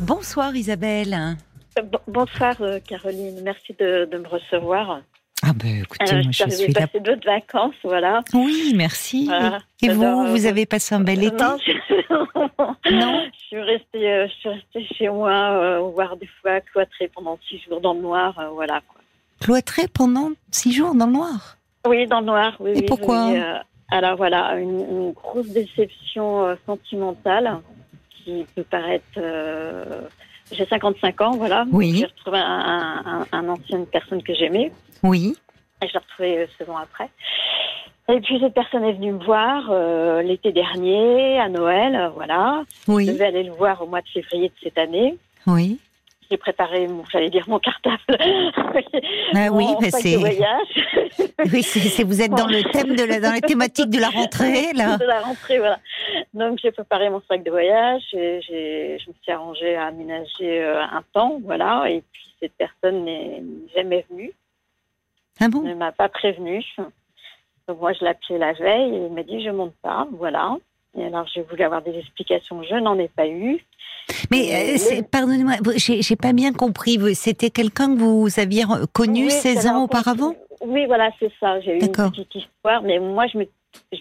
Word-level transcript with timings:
Bonsoir 0.00 0.54
Isabelle. 0.54 1.36
Euh, 1.78 1.82
bonsoir 2.06 2.54
euh, 2.60 2.80
Caroline, 2.86 3.40
merci 3.42 3.74
de, 3.78 4.06
me 4.12 4.28
recevoir. 4.28 5.00
Ah 5.42 5.52
ben 5.54 5.80
écoutez, 5.82 6.12
euh, 6.12 6.22
moi 6.22 6.32
je, 6.32 6.50
suis 6.50 6.72
là. 6.74 6.80
passé 6.82 7.00
d'autres 7.00 7.24
vacances, 7.24 7.74
voilà. 7.82 8.22
Oui, 8.34 8.74
merci. 8.76 9.30
Et 9.82 9.88
vous, 9.88 10.26
vous 10.26 10.44
avez 10.44 10.66
passé 10.66 10.94
un 10.94 11.00
bel 11.00 11.24
été? 11.24 11.42
Non, 11.42 11.56
je... 11.64 12.90
non 12.90 13.24
je, 13.32 13.38
suis 13.46 13.60
restée, 13.60 14.26
je 14.28 14.32
suis 14.38 14.48
restée 14.50 14.86
chez 14.96 15.08
moi, 15.08 15.80
voir 15.94 16.18
des 16.18 16.28
fois 16.42 16.60
cloîtrée 16.60 17.10
pendant 17.14 17.38
six 17.48 17.58
jours 17.60 17.80
dans 17.80 17.94
le 17.94 18.00
noir, 18.00 18.38
voilà. 18.52 18.82
Quoi. 18.86 19.00
Cloîtrée 19.40 19.88
pendant 19.88 20.32
six 20.50 20.72
jours 20.72 20.94
dans 20.94 21.06
le 21.06 21.12
noir? 21.12 21.56
Oui, 21.86 22.06
dans 22.06 22.20
le 22.20 22.26
noir, 22.26 22.54
oui. 22.60 22.72
Et 22.74 22.82
pourquoi 22.82 23.30
Alors 23.90 24.16
voilà, 24.16 24.56
une 24.56 25.12
grosse 25.12 25.48
déception 25.48 26.54
sentimentale 26.66 27.62
qui 28.26 28.44
peut 28.54 28.64
paraître. 28.64 29.04
Euh, 29.16 30.02
j'ai 30.50 30.66
55 30.66 31.20
ans, 31.20 31.30
voilà. 31.32 31.64
Oui. 31.70 31.96
J'ai 31.98 32.06
retrouvé 32.06 32.38
un, 32.38 33.26
un, 33.30 33.48
ancienne 33.48 33.86
personne 33.86 34.22
que 34.22 34.34
j'aimais. 34.34 34.72
Oui. 35.02 35.36
Et 35.82 35.88
je 35.88 35.92
l'ai 35.92 35.98
retrouvé 35.98 36.48
16 36.58 36.70
ans 36.70 36.76
après. 36.76 37.08
Et 38.08 38.20
puis 38.20 38.38
cette 38.40 38.54
personne 38.54 38.84
est 38.84 38.92
venue 38.92 39.12
me 39.12 39.24
voir 39.24 39.68
euh, 39.70 40.22
l'été 40.22 40.52
dernier, 40.52 41.40
à 41.40 41.48
Noël, 41.48 42.12
voilà. 42.14 42.62
Oui. 42.86 43.06
Je 43.06 43.12
devais 43.12 43.26
aller 43.26 43.42
le 43.42 43.52
voir 43.52 43.82
au 43.82 43.86
mois 43.86 44.00
de 44.00 44.08
février 44.08 44.48
de 44.48 44.54
cette 44.62 44.78
année. 44.78 45.16
Oui 45.46 45.78
j'ai 46.30 46.36
préparé, 46.36 46.88
j'allais 47.12 47.30
dire 47.30 47.44
mon 47.48 47.58
cartable. 47.58 47.98
ah 49.34 49.48
oui, 49.52 49.66
mais 49.80 49.90
c'est. 49.90 50.16
oui, 50.16 51.62
c'est, 51.62 52.04
vous 52.04 52.20
êtes 52.20 52.30
dans 52.30 52.46
le 52.46 52.62
thème 52.72 52.96
de 52.96 53.04
la, 53.04 53.20
dans 53.20 53.32
la 53.32 53.40
thématique 53.40 53.90
de 53.90 54.00
la 54.00 54.08
rentrée 54.08 54.72
là. 54.74 54.96
De 54.96 55.04
la 55.04 55.20
rentrée, 55.20 55.58
voilà. 55.58 55.78
Donc 56.36 56.58
j'ai 56.62 56.70
préparé 56.70 57.08
mon 57.08 57.22
sac 57.22 57.42
de 57.42 57.50
voyage, 57.50 58.02
et 58.12 58.40
je 58.42 59.08
me 59.08 59.14
suis 59.22 59.32
arrangée 59.32 59.74
à 59.74 59.86
aménager 59.86 60.62
euh, 60.62 60.82
un 60.82 61.02
temps, 61.14 61.40
voilà. 61.42 61.86
Et 61.88 62.02
puis 62.12 62.24
cette 62.38 62.52
personne 62.58 63.04
n'est 63.06 63.42
jamais 63.74 64.04
venue. 64.10 64.32
Ah 65.40 65.48
bon? 65.48 65.62
Elle 65.64 65.70
ne 65.70 65.74
m'a 65.76 65.92
pas 65.92 66.10
prévenue. 66.10 66.62
Donc 67.66 67.80
moi 67.80 67.94
je 67.94 68.00
l'ai 68.04 68.10
appelé 68.10 68.38
la 68.38 68.52
veille 68.52 68.94
et 68.94 69.06
il 69.06 69.12
m'a 69.12 69.22
dit 69.22 69.42
je 69.42 69.48
monte 69.48 69.74
pas, 69.80 70.06
voilà. 70.12 70.58
Et 70.98 71.06
alors 71.06 71.26
j'ai 71.26 71.40
voulu 71.40 71.62
avoir 71.62 71.80
des 71.80 71.98
explications, 71.98 72.62
je 72.62 72.74
n'en 72.74 72.98
ai 72.98 73.08
pas 73.08 73.26
eu. 73.26 73.64
Mais 74.30 74.76
euh, 74.76 75.02
pardonnez-moi, 75.10 75.54
j'ai 75.76 76.16
pas 76.16 76.34
bien 76.34 76.52
compris. 76.52 76.98
C'était 77.14 77.50
quelqu'un 77.50 77.94
que 77.94 77.98
vous 77.98 78.28
aviez 78.38 78.64
connu 78.92 79.30
16 79.30 79.66
ans 79.68 79.84
auparavant? 79.84 80.34
Oui, 80.60 80.84
voilà, 80.86 81.10
c'est 81.18 81.32
ça. 81.40 81.60
J'ai 81.60 81.76
eu 81.76 81.80
une 81.80 81.92
petite 81.92 82.34
histoire, 82.34 82.82
mais 82.82 82.98
moi, 82.98 83.26
je 83.26 83.38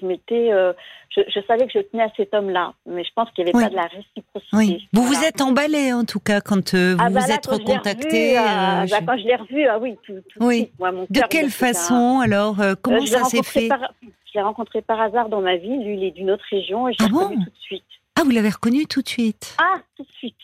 m'étais, 0.04 0.52
euh, 0.52 0.74
je, 1.10 1.40
savais 1.48 1.66
que 1.66 1.74
je 1.74 1.80
tenais 1.80 2.04
à 2.04 2.10
cet 2.16 2.34
homme-là, 2.34 2.74
mais 2.86 3.04
je 3.04 3.10
pense 3.16 3.30
qu'il 3.32 3.46
n'y 3.46 3.52
avait 3.52 3.66
pas 3.66 3.70
de 3.70 3.76
la 3.76 3.88
réciprocité. 3.88 4.54
Oui. 4.54 4.88
Vous 4.94 5.04
vous 5.04 5.24
êtes 5.24 5.42
emballé 5.42 5.94
en 5.94 6.04
tout 6.04 6.20
cas 6.20 6.42
quand 6.42 6.74
euh, 6.74 6.96
vous 6.96 7.04
ah, 7.04 7.10
bah 7.10 7.20
vous 7.20 7.32
êtes 7.32 7.46
recontacté. 7.46 8.36
Bah, 8.36 8.86
quand 9.06 9.18
je 9.18 9.24
l'ai 9.26 9.36
revu, 9.36 9.68
ah 9.68 9.80
oui, 9.80 9.98
tout, 10.04 10.14
oui. 10.40 10.72
de 11.10 11.22
quelle 11.30 11.50
façon 11.50 12.20
alors 12.24 12.58
Comment 12.82 13.06
ça 13.06 13.24
s'est 13.26 13.44
fait 13.44 13.70
Je 14.02 14.34
l'ai 14.36 14.42
rencontré 14.42 14.82
par 14.82 15.00
hasard 15.00 15.30
dans 15.30 15.42
ma 15.42 15.58
vie. 15.58 15.84
Lui, 15.84 15.98
il 15.98 16.04
est 16.04 16.12
d'une 16.12 16.32
autre 16.32 16.46
région 16.50 16.88
et 16.88 16.94
je 16.94 17.04
l'ai 17.04 17.12
ah 17.14 17.28
tout 17.30 17.36
de 17.36 17.62
suite. 17.62 17.84
Ah, 18.18 18.24
vous 18.24 18.32
l'avez 18.32 18.50
reconnu 18.50 18.86
tout 18.86 19.02
de 19.02 19.10
suite? 19.10 19.58
Ah, 19.60 19.80
tout 19.98 20.04
de 20.04 20.12
suite. 20.18 20.36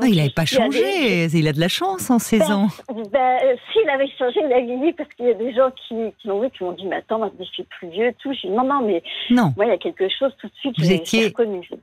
Ah, 0.00 0.06
il 0.08 0.16
n'avait 0.16 0.30
pas 0.30 0.44
changé, 0.44 1.26
il 1.26 1.48
a 1.48 1.52
de 1.52 1.60
la 1.60 1.68
chance 1.68 2.10
en 2.10 2.18
16 2.18 2.40
ben, 2.40 2.52
ans. 2.52 2.68
Ben, 3.12 3.38
euh, 3.44 3.56
S'il 3.72 3.88
avait 3.88 4.08
changé, 4.18 4.40
il 4.44 4.52
a 4.52 4.60
vieilli 4.60 4.92
parce 4.92 5.08
qu'il 5.14 5.26
y 5.26 5.30
a 5.30 5.34
des 5.34 5.54
gens 5.54 5.70
qui, 5.70 5.94
qui 6.18 6.26
l'ont 6.26 6.40
vu, 6.40 6.50
qui 6.50 6.64
m'ont 6.64 6.72
dit 6.72 6.86
Mais 6.86 6.96
attends, 6.96 7.30
je 7.38 7.44
suis 7.44 7.62
plus 7.62 7.88
vieux, 7.88 8.12
tout. 8.20 8.32
Dit, 8.32 8.48
non, 8.48 8.64
non, 8.64 8.82
mais 8.84 9.02
non. 9.30 9.54
Moi, 9.56 9.66
il 9.66 9.68
y 9.68 9.72
a 9.74 9.78
quelque 9.78 10.08
chose 10.08 10.32
tout 10.40 10.48
de 10.48 10.54
suite. 10.54 10.74
Vous 10.78 10.90
étiez 10.92 11.32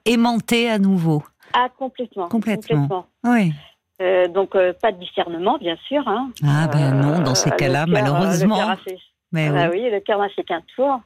aimanté 0.05 0.69
à 0.69 0.79
nouveau. 0.79 1.23
Ah, 1.53 1.69
complètement. 1.77 2.27
Complètement. 2.27 3.05
Oui. 3.23 3.53
Euh, 4.01 4.27
donc, 4.27 4.55
euh, 4.55 4.73
pas 4.73 4.91
de 4.91 4.99
discernement, 4.99 5.57
bien 5.57 5.77
sûr. 5.87 6.05
Hein. 6.07 6.31
Ah, 6.43 6.67
ben 6.67 6.91
non, 6.93 7.21
dans 7.21 7.35
ces 7.35 7.51
cas-là, 7.51 7.85
malheureusement. 7.87 8.75
Le 8.85 8.95
Mais 9.31 9.47
ah, 9.47 9.69
oui. 9.71 9.79
oui. 9.81 9.89
le 9.91 10.01
cœur 10.01 10.19
n'a 10.19 10.29
fait 10.29 10.43
qu'un 10.43 10.61
tour. 10.75 10.99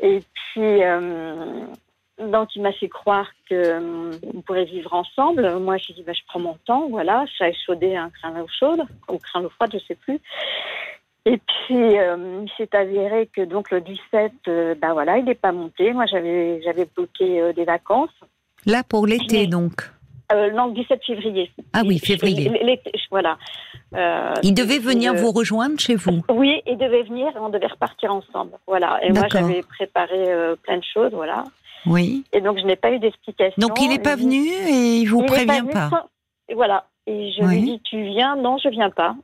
Et 0.00 0.20
puis, 0.34 0.80
donc, 2.18 2.54
il 2.54 2.62
m'a 2.62 2.72
fait 2.72 2.88
croire 2.88 3.28
qu'on 3.48 3.56
euh, 3.56 4.12
pourrait 4.46 4.64
vivre 4.64 4.92
ensemble. 4.94 5.58
Moi, 5.58 5.78
j'ai 5.78 5.94
dit, 5.94 6.04
bah, 6.04 6.12
je 6.12 6.22
prends 6.28 6.38
mon 6.38 6.56
temps, 6.64 6.88
voilà. 6.88 7.24
Ça 7.36 7.46
a 7.46 7.48
échaudé 7.48 7.96
un 7.96 8.10
crâne 8.10 8.34
d'eau 8.34 8.46
chaude, 8.48 8.82
ou 9.08 9.18
crâne 9.18 9.42
d'eau 9.42 9.48
froide, 9.50 9.70
je 9.72 9.78
ne 9.78 9.82
sais 9.82 9.94
plus. 9.96 10.20
Et 11.26 11.38
puis, 11.38 11.98
euh, 11.98 12.44
il 12.44 12.50
s'est 12.56 12.76
avéré 12.76 13.28
que 13.34 13.40
donc 13.40 13.70
le 13.70 13.80
17, 13.80 14.32
euh, 14.46 14.74
bah 14.74 14.92
voilà, 14.92 15.18
il 15.18 15.24
n'est 15.24 15.34
pas 15.34 15.52
monté. 15.52 15.92
Moi, 15.92 16.06
j'avais, 16.06 16.62
j'avais 16.62 16.86
bloqué 16.94 17.52
des 17.54 17.64
vacances. 17.64 18.14
Là, 18.66 18.82
pour 18.84 19.06
l'été, 19.06 19.46
donc 19.46 19.90
Non, 20.32 20.66
le 20.66 20.74
17 20.74 21.00
février. 21.04 21.50
Ah 21.72 21.82
oui, 21.84 21.98
février. 21.98 22.50
Voilà. 23.10 23.38
il 24.42 24.54
devait 24.54 24.78
venir 24.78 25.14
vous 25.14 25.30
rejoindre 25.30 25.78
chez 25.78 25.94
vous 25.94 26.22
Oui, 26.30 26.62
il 26.66 26.76
devait 26.76 27.02
venir 27.02 27.28
et 27.28 27.38
on 27.38 27.48
devait 27.48 27.66
repartir 27.66 28.12
ensemble. 28.12 28.52
Voilà. 28.66 28.98
Et 29.02 29.12
moi, 29.12 29.26
j'avais 29.30 29.62
préparé 29.62 30.54
plein 30.62 30.78
de 30.78 30.84
choses, 30.84 31.12
voilà. 31.12 31.44
Oui. 31.86 32.24
Et 32.32 32.40
donc, 32.40 32.58
je 32.58 32.64
n'ai 32.64 32.76
pas 32.76 32.90
eu 32.90 32.98
d'explication. 32.98 33.54
Donc, 33.58 33.80
il 33.80 33.88
n'est 33.88 33.98
pas 33.98 34.16
venu 34.16 34.46
et 34.46 34.98
il 34.98 35.06
vous 35.06 35.22
prévient 35.22 35.64
pas, 35.70 35.90
Et 36.48 36.54
voilà. 36.54 36.86
Et 37.06 37.32
je 37.32 37.44
lui 37.44 37.62
dis, 37.62 37.80
tu 37.84 38.02
viens? 38.02 38.36
Non, 38.36 38.56
je 38.58 38.68
viens 38.68 38.90
pas. 38.90 39.14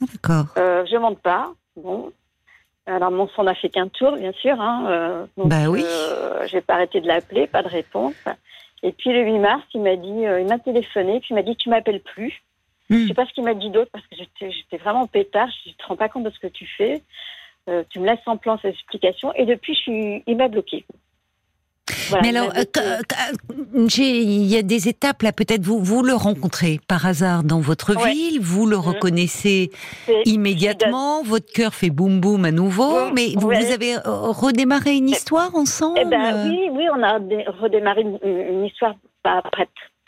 Ah, 0.00 0.06
d'accord. 0.12 0.46
Euh, 0.56 0.84
je 0.90 0.96
monte 0.96 1.18
pas. 1.20 1.52
Bon. 1.76 2.12
Alors, 2.86 3.10
mon 3.10 3.28
son 3.28 3.44
n'a 3.44 3.54
fait 3.54 3.70
qu'un 3.70 3.88
tour, 3.88 4.16
bien 4.16 4.32
sûr. 4.32 4.60
Hein. 4.60 4.84
Euh, 4.88 5.26
bah 5.36 5.68
oui. 5.68 5.82
Euh, 5.84 6.46
j'ai 6.46 6.60
pas 6.60 6.74
arrêté 6.74 7.00
de 7.00 7.08
l'appeler, 7.08 7.46
pas 7.46 7.62
de 7.62 7.68
réponse. 7.68 8.14
Et 8.82 8.92
puis, 8.92 9.12
le 9.12 9.24
8 9.24 9.38
mars, 9.38 9.62
il 9.74 9.82
m'a 9.82 9.96
dit, 9.96 10.26
euh, 10.26 10.40
il 10.40 10.46
m'a 10.46 10.58
téléphoné, 10.58 11.20
puis 11.20 11.28
il 11.30 11.34
m'a 11.34 11.42
dit, 11.42 11.56
tu 11.56 11.68
m'appelles 11.68 12.00
plus. 12.00 12.42
Je 12.90 12.96
hmm. 12.96 13.02
Je 13.02 13.08
sais 13.08 13.14
pas 13.14 13.26
ce 13.26 13.32
qu'il 13.32 13.44
m'a 13.44 13.54
dit 13.54 13.70
d'autre 13.70 13.90
parce 13.92 14.06
que 14.06 14.16
j'étais 14.16 14.76
vraiment 14.76 15.06
pétard. 15.06 15.48
Je 15.64 15.70
ne 15.70 15.74
te 15.74 15.86
rends 15.86 15.96
pas 15.96 16.08
compte 16.08 16.24
de 16.24 16.30
ce 16.30 16.38
que 16.38 16.48
tu 16.48 16.66
fais. 16.66 17.02
tu 17.88 17.98
me 17.98 18.06
laisses 18.06 18.26
en 18.26 18.36
plan 18.36 18.58
ces 18.60 18.68
explications. 18.68 19.32
Et 19.34 19.46
depuis, 19.46 19.74
je 19.74 19.80
suis, 19.80 20.22
il 20.26 20.36
m'a 20.36 20.48
bloqué. 20.48 20.84
Mais 22.22 22.36
alors, 22.36 22.52
euh, 22.56 22.64
euh, 22.78 23.86
il 23.98 24.46
y 24.46 24.56
a 24.56 24.62
des 24.62 24.88
étapes 24.88 25.22
là. 25.22 25.32
Peut-être 25.32 25.62
vous 25.62 25.78
vous 25.78 26.02
le 26.02 26.14
rencontrez 26.14 26.78
par 26.88 27.06
hasard 27.06 27.44
dans 27.44 27.60
votre 27.60 27.94
ville, 28.06 28.40
vous 28.40 28.66
le 28.66 28.76
mmh. 28.76 28.80
reconnaissez 28.80 29.70
immédiatement, 30.24 31.22
votre 31.22 31.50
cœur 31.52 31.74
fait 31.74 31.90
boum 31.90 32.20
boum 32.20 32.44
à 32.44 32.50
nouveau. 32.50 33.10
Mais 33.12 33.28
vous, 33.36 33.50
avez 33.50 33.96
euh, 33.96 34.00
redémarré 34.04 34.96
une 34.96 35.08
histoire 35.08 35.54
ensemble? 35.54 36.00
Eh 36.00 36.04
ben, 36.04 36.48
oui, 36.48 36.68
oui, 36.72 36.86
on 36.94 37.02
a 37.02 37.18
redémarré 37.60 38.02
une, 38.02 38.64
histoire 38.64 38.94
pas, 39.22 39.42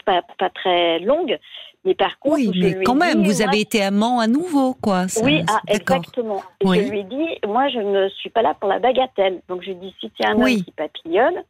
pas, 0.05 0.23
pas, 0.39 0.51
très 0.51 1.01
longue. 1.01 1.39
Mais 1.85 1.95
par 1.95 2.19
contre, 2.19 2.37
oui, 2.37 2.51
mais 2.61 2.83
quand 2.83 2.97
même, 2.97 3.23
vous 3.23 3.43
avez 3.43 3.61
été 3.61 3.81
amant 3.81 4.19
à 4.19 4.27
nouveau, 4.27 4.75
quoi. 4.75 5.07
oui, 5.23 5.45
ah, 5.49 5.61
exactement. 5.69 6.43
Je 6.61 6.91
lui 6.91 7.01
ai 7.01 7.05
dit, 7.05 7.47
moi, 7.47 7.69
je 7.69 7.79
ne 7.79 8.09
suis 8.09 8.31
pas 8.31 8.43
là 8.43 8.55
pour 8.59 8.69
la 8.69 8.81
bagatelle. 8.81 9.41
Donc, 9.49 9.63
je 9.63 9.67
lui 9.67 9.77
ai 9.77 9.81
dit, 9.81 9.95
si 10.01 10.11
tu 10.11 10.23
es 10.25 10.27
un 10.27 10.35
homme 10.35 10.65
qui 10.65 10.73
papillonne, 10.73 11.45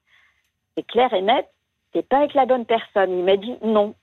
c'est 0.77 0.87
clair 0.87 1.13
et 1.13 1.23
net, 1.23 1.47
t'es 1.93 2.03
pas 2.03 2.19
avec 2.19 2.35
la 2.35 2.47
bonne 2.47 2.67
personne. 2.67 3.19
Il 3.19 3.25
m'a 3.25 3.37
dit 3.37 3.55
non. 3.63 3.95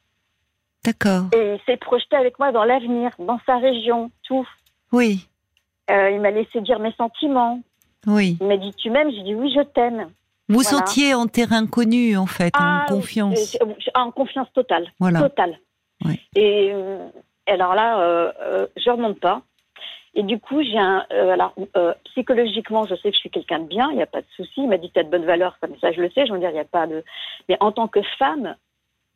D'accord. 0.83 1.25
Et 1.33 1.53
il 1.53 1.59
s'est 1.65 1.77
projeté 1.77 2.15
avec 2.15 2.39
moi 2.39 2.51
dans 2.51 2.63
l'avenir, 2.65 3.11
dans 3.19 3.39
sa 3.45 3.57
région, 3.57 4.11
tout. 4.23 4.47
Oui. 4.91 5.27
Euh, 5.89 6.11
il 6.11 6.19
m'a 6.19 6.31
laissé 6.31 6.61
dire 6.61 6.79
mes 6.79 6.93
sentiments. 6.93 7.61
Oui. 8.05 8.37
Il 8.41 8.47
m'a 8.47 8.57
dit 8.57 8.73
tu 8.73 8.89
m'aimes, 8.89 9.11
j'ai 9.11 9.23
dit 9.23 9.35
oui, 9.35 9.53
je 9.55 9.61
t'aime. 9.61 10.07
Vous 10.49 10.63
sentiez 10.63 11.13
en 11.13 11.27
terrain 11.27 11.65
connu, 11.67 12.17
en 12.17 12.25
fait, 12.25 12.53
en 12.57 12.59
ah, 12.59 12.85
confiance. 12.87 13.57
En 13.95 14.11
confiance 14.11 14.51
totale. 14.53 14.91
Voilà. 14.99 15.21
Totale. 15.21 15.57
Oui. 16.05 16.19
Et 16.35 16.71
euh, 16.73 17.07
alors 17.47 17.75
là, 17.75 17.99
euh, 17.99 18.31
euh, 18.41 18.67
je 18.77 18.89
remonte 18.89 19.19
pas. 19.19 19.41
Et 20.15 20.23
du 20.23 20.39
coup, 20.39 20.61
j'ai 20.61 20.77
un. 20.77 21.05
Euh, 21.11 21.31
alors, 21.31 21.53
euh, 21.75 21.93
psychologiquement, 22.05 22.85
je 22.85 22.95
sais 22.95 23.09
que 23.09 23.15
je 23.15 23.19
suis 23.19 23.29
quelqu'un 23.29 23.59
de 23.59 23.67
bien, 23.67 23.89
il 23.89 23.95
n'y 23.95 24.03
a 24.03 24.07
pas 24.07 24.21
de 24.21 24.27
souci. 24.35 24.53
Il 24.57 24.69
m'a 24.69 24.77
dit 24.77 24.89
que 24.89 24.93
tu 24.93 24.99
as 24.99 25.03
de 25.03 25.09
bonnes 25.09 25.25
valeurs, 25.25 25.57
comme 25.59 25.75
ça, 25.79 25.91
je 25.91 26.01
le 26.01 26.09
sais. 26.11 26.25
Je 26.27 26.33
veux 26.33 26.39
dire, 26.39 26.49
il 26.49 26.53
n'y 26.53 26.59
a 26.59 26.65
pas 26.65 26.85
de. 26.85 27.03
Mais 27.49 27.57
en 27.59 27.71
tant 27.71 27.87
que 27.87 28.01
femme, 28.19 28.55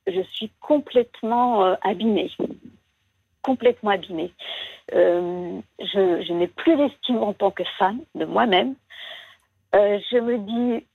je 0.08 0.22
suis 0.34 0.52
complètement 0.60 1.64
euh, 1.64 1.76
abîmée. 1.84 2.32
Complètement 3.44 3.92
abîmée. 3.92 4.32
je, 4.92 5.62
je 5.80 6.34
n'ai 6.34 6.48
plus 6.48 6.76
d'estime 6.76 7.22
en 7.22 7.34
tant 7.34 7.52
que 7.52 7.64
femme 7.78 8.02
de 8.16 8.26
moi-même. 8.26 8.74
je 9.74 10.20
me 10.20 10.38
dis. 10.40 10.86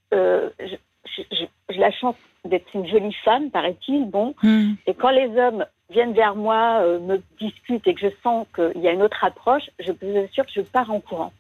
j'ai 1.71 1.79
la 1.79 1.93
chance 1.93 2.17
d'être 2.45 2.75
une 2.75 2.89
jolie 2.89 3.15
femme, 3.25 3.51
paraît-il. 3.51 4.11
Bon. 4.11 4.35
Hmm. 4.43 4.73
Et 4.87 4.95
quand 4.95 5.11
les 5.11 5.29
hommes 5.39 5.65
viennent 5.93 6.15
vers 6.15 6.35
moi, 6.35 6.81
euh, 6.83 6.99
me 7.01 7.23
discutent 7.41 7.87
et 7.87 7.95
que 7.95 8.01
je 8.01 8.13
sens 8.23 8.47
qu'il 8.55 8.83
y 8.83 8.89
a 8.89 8.93
une 8.93 9.03
autre 9.03 9.23
approche, 9.25 9.65
je 9.79 9.93
vous 9.93 10.19
assurer 10.19 10.47
que 10.47 10.53
je 10.57 10.61
pars 10.63 10.91
en 10.91 11.01
courant. 11.01 11.33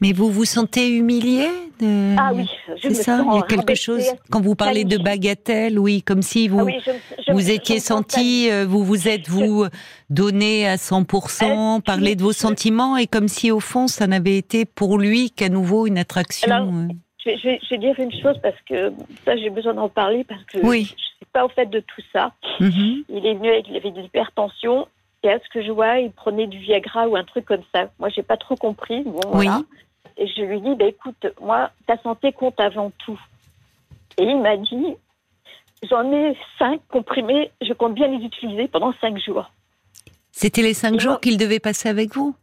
Mais 0.00 0.12
vous 0.12 0.30
vous 0.30 0.44
sentez 0.44 0.88
humilié 0.90 1.46
de... 1.78 2.16
Ah 2.18 2.32
oui, 2.34 2.50
c'est 2.80 2.92
ça. 2.92 3.24
Il 3.30 3.36
y 3.36 3.38
a 3.38 3.42
quelque 3.42 3.76
chose 3.76 4.04
quand 4.30 4.40
vous 4.40 4.56
parlez 4.56 4.84
de 4.84 4.98
bagatelle, 4.98 5.78
oui, 5.78 6.02
comme 6.02 6.22
si 6.22 6.48
vous 6.48 6.66
ah 6.68 7.32
vous 7.32 7.50
étiez 7.52 7.78
senti, 7.78 8.50
euh, 8.50 8.66
vous 8.66 8.82
vous 8.82 9.06
êtes 9.06 9.28
vous 9.28 9.66
donné 10.10 10.66
à 10.66 10.74
100%, 10.74 11.82
parlé 11.82 12.16
de 12.16 12.22
vos 12.22 12.32
sentiments 12.32 12.96
et 12.96 13.06
comme 13.06 13.28
si 13.28 13.52
au 13.52 13.60
fond 13.60 13.86
ça 13.86 14.08
n'avait 14.08 14.36
été 14.36 14.64
pour 14.64 14.98
lui 14.98 15.30
qu'à 15.30 15.48
nouveau 15.48 15.86
une 15.86 15.98
attraction. 15.98 16.50
Euh. 16.50 16.88
je, 17.24 17.70
vais, 17.70 17.78
dire 17.78 17.94
une 18.00 18.12
chose 18.12 18.38
parce 18.42 18.60
que 18.68 18.92
ça 19.24 19.36
j'ai 19.36 19.50
besoin 19.50 19.74
d'en 19.74 19.88
parler 19.88 20.24
parce 20.24 20.42
que 20.46 20.58
oui. 20.66 20.96
Pas 21.32 21.44
au 21.44 21.48
fait 21.48 21.66
de 21.66 21.80
tout 21.80 22.02
ça. 22.12 22.32
Mhm. 22.60 23.04
Il 23.08 23.26
est 23.26 23.34
venu 23.34 23.48
avec, 23.50 23.68
il 23.68 23.76
avait 23.76 23.90
de 23.90 24.00
l'hypertension. 24.00 24.88
Et 25.24 25.30
à 25.30 25.38
ce 25.38 25.48
que 25.50 25.62
je 25.62 25.70
vois, 25.70 25.98
il 25.98 26.10
prenait 26.10 26.48
du 26.48 26.58
Viagra 26.58 27.06
ou 27.08 27.16
un 27.16 27.24
truc 27.24 27.44
comme 27.44 27.62
ça. 27.72 27.90
Moi, 27.98 28.08
j'ai 28.08 28.22
pas 28.22 28.36
trop 28.36 28.56
compris. 28.56 29.02
Bon, 29.04 29.20
voilà. 29.26 29.62
Et 30.16 30.26
je 30.26 30.42
lui 30.42 30.60
dis, 30.60 30.74
bah, 30.74 30.86
écoute, 30.86 31.26
moi, 31.40 31.70
ta 31.86 31.96
santé 31.98 32.32
compte 32.32 32.58
avant 32.58 32.90
tout. 32.98 33.20
Et 34.18 34.24
il 34.24 34.40
m'a 34.40 34.56
dit, 34.56 34.96
j'en 35.88 36.10
ai 36.12 36.36
cinq 36.58 36.80
comprimés, 36.88 37.50
je 37.60 37.72
compte 37.72 37.94
bien 37.94 38.08
les 38.08 38.24
utiliser 38.24 38.68
pendant 38.68 38.92
cinq 39.00 39.18
jours. 39.18 39.50
C'était 40.32 40.62
les 40.62 40.74
cinq 40.74 40.98
jours 40.98 41.20
qu'il 41.20 41.38
devait 41.38 41.60
passer 41.60 41.88
avec 41.88 42.14
vous? 42.14 42.34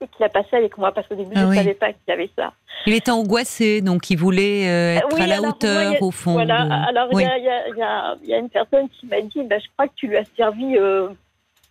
Qu'il 0.00 0.24
a 0.24 0.30
passé 0.30 0.56
avec 0.56 0.78
moi, 0.78 0.92
parce 0.92 1.06
qu'au 1.08 1.14
début, 1.14 1.32
ah 1.36 1.40
je 1.40 1.46
ne 1.46 1.54
savais 1.54 1.74
pas 1.74 1.88
qu'il 1.88 2.00
y 2.08 2.12
avait 2.12 2.30
ça. 2.34 2.52
Il 2.86 2.94
était 2.94 3.10
angoissé, 3.10 3.82
donc 3.82 4.08
il 4.08 4.16
voulait 4.16 4.66
euh, 4.66 4.96
être 4.96 5.20
à 5.20 5.26
la 5.26 5.42
hauteur, 5.42 6.02
au 6.02 6.10
fond. 6.10 6.32
Voilà, 6.32 6.62
alors 6.88 7.08
il 7.12 7.20
y, 7.20 8.32
a, 8.32 8.38
une 8.38 8.48
personne 8.48 8.88
qui 8.88 9.06
m'a 9.06 9.20
dit, 9.20 9.42
bah, 9.42 9.58
je 9.58 9.66
crois 9.76 9.88
que 9.88 9.92
tu 9.96 10.06
lui 10.06 10.16
as 10.16 10.24
servi 10.36 10.78
euh, 10.78 11.08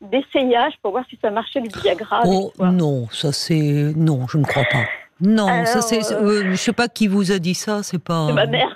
d'essayage 0.01 0.73
pour 0.83 0.91
voir 0.91 1.05
si 1.09 1.17
ça 1.19 1.31
marchait 1.31 1.59
le 1.59 1.69
Viagra. 1.81 2.21
Oh 2.25 2.51
non, 2.59 3.07
ça 3.11 3.31
c'est... 3.31 3.93
Non, 3.95 4.27
je 4.27 4.37
ne 4.37 4.43
crois 4.43 4.65
pas. 4.71 4.85
Non, 5.21 5.65
ça 5.65 5.81
c'est. 5.81 6.13
Euh, 6.13 6.51
je 6.51 6.55
sais 6.55 6.73
pas 6.73 6.87
qui 6.87 7.07
vous 7.07 7.31
a 7.31 7.39
dit 7.39 7.53
ça, 7.53 7.83
c'est 7.83 8.01
pas. 8.01 8.27
C'est 8.27 8.33
ma 8.33 8.45
mère. 8.45 8.75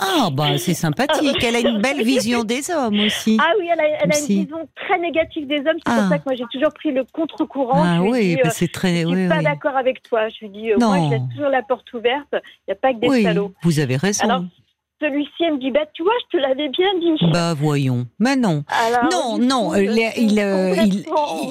Ah, 0.00 0.30
bah 0.32 0.58
c'est 0.58 0.74
sympathique. 0.74 1.42
Elle 1.42 1.56
a 1.56 1.60
une 1.60 1.80
belle 1.80 2.02
vision 2.04 2.44
des 2.44 2.70
hommes 2.70 3.00
aussi. 3.00 3.38
Ah 3.40 3.52
oui, 3.58 3.68
elle 3.72 3.80
a, 3.80 4.04
une 4.04 4.26
vision 4.26 4.68
très 4.74 4.98
négative 4.98 5.46
des 5.46 5.58
hommes. 5.58 5.78
C'est 5.84 5.92
pour 5.92 6.04
ah. 6.04 6.08
ça 6.08 6.18
que 6.18 6.24
moi 6.26 6.34
j'ai 6.34 6.44
toujours 6.52 6.72
pris 6.72 6.92
le 6.92 7.04
contre-courant. 7.04 7.82
Ah 7.84 8.02
oui, 8.02 8.36
bah, 8.42 8.50
c'est 8.50 8.72
très. 8.72 9.02
Je 9.02 9.08
suis 9.08 9.28
pas 9.28 9.42
d'accord 9.42 9.76
avec 9.76 10.02
toi. 10.02 10.28
Je 10.28 10.40
lui 10.40 10.48
dis, 10.48 10.72
euh, 10.72 10.78
moi 10.78 10.98
je 10.98 11.10
laisse 11.10 11.28
toujours 11.34 11.50
la 11.50 11.62
porte 11.62 11.92
ouverte. 11.92 12.28
Il 12.32 12.68
n'y 12.68 12.72
a 12.72 12.76
pas 12.76 12.92
que 12.92 12.98
des 12.98 13.08
oui, 13.08 13.22
salauds. 13.22 13.52
Vous 13.62 13.78
avez 13.78 13.96
raison 13.96 14.48
celui-ci, 15.02 15.30
elle 15.40 15.54
me 15.54 15.58
dit, 15.58 15.70
bah, 15.70 15.80
tu 15.92 16.02
vois, 16.02 16.12
je 16.22 16.38
te 16.38 16.42
l'avais 16.42 16.68
bien 16.68 16.86
dit. 17.00 17.32
Bah, 17.32 17.54
voyons. 17.54 18.06
Mais 18.18 18.36
non. 18.36 18.64
non, 19.10 19.38
non, 19.38 19.74
il, 19.74 19.98
il, 20.16 20.38
euh, 20.38 20.76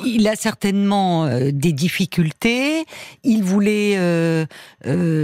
il, 0.06 0.28
a 0.28 0.36
certainement 0.36 1.26
euh, 1.26 1.52
des 1.52 1.74
difficultés. 1.74 2.86
Il 3.24 3.44
voulait. 3.44 3.96
Euh, 3.98 4.46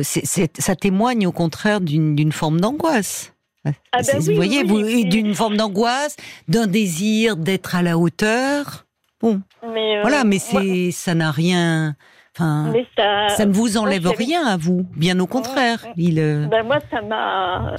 ça 0.03 0.75
témoigne 0.75 1.25
au 1.25 1.31
contraire 1.31 1.81
d'une 1.81 2.31
forme 2.31 2.59
d'angoisse. 2.59 3.33
Ah 3.91 3.99
vous 4.01 4.35
voyez, 4.35 4.63
d'une 4.63 5.33
forme 5.33 5.57
d'angoisse, 5.57 6.15
d'un 6.47 6.67
désir 6.67 7.35
d'être 7.35 7.75
à 7.75 7.81
la 7.81 7.97
hauteur. 7.97 8.85
Bon. 9.21 9.41
Mais 9.73 10.01
voilà, 10.01 10.23
mais 10.23 10.39
c'est, 10.39 10.91
ça 10.91 11.15
n'a 11.15 11.31
rien. 11.31 11.95
Enfin, 12.33 12.71
ça, 13.29 13.45
ne 13.45 13.51
vous 13.51 13.77
enlève 13.77 14.07
rien 14.07 14.45
à 14.45 14.57
vous, 14.57 14.85
bien 14.95 15.19
au 15.19 15.27
contraire. 15.27 15.85
Il, 15.97 16.15
ben 16.15 16.63
moi, 16.63 16.77
ça 16.91 17.01
m'a 17.01 17.75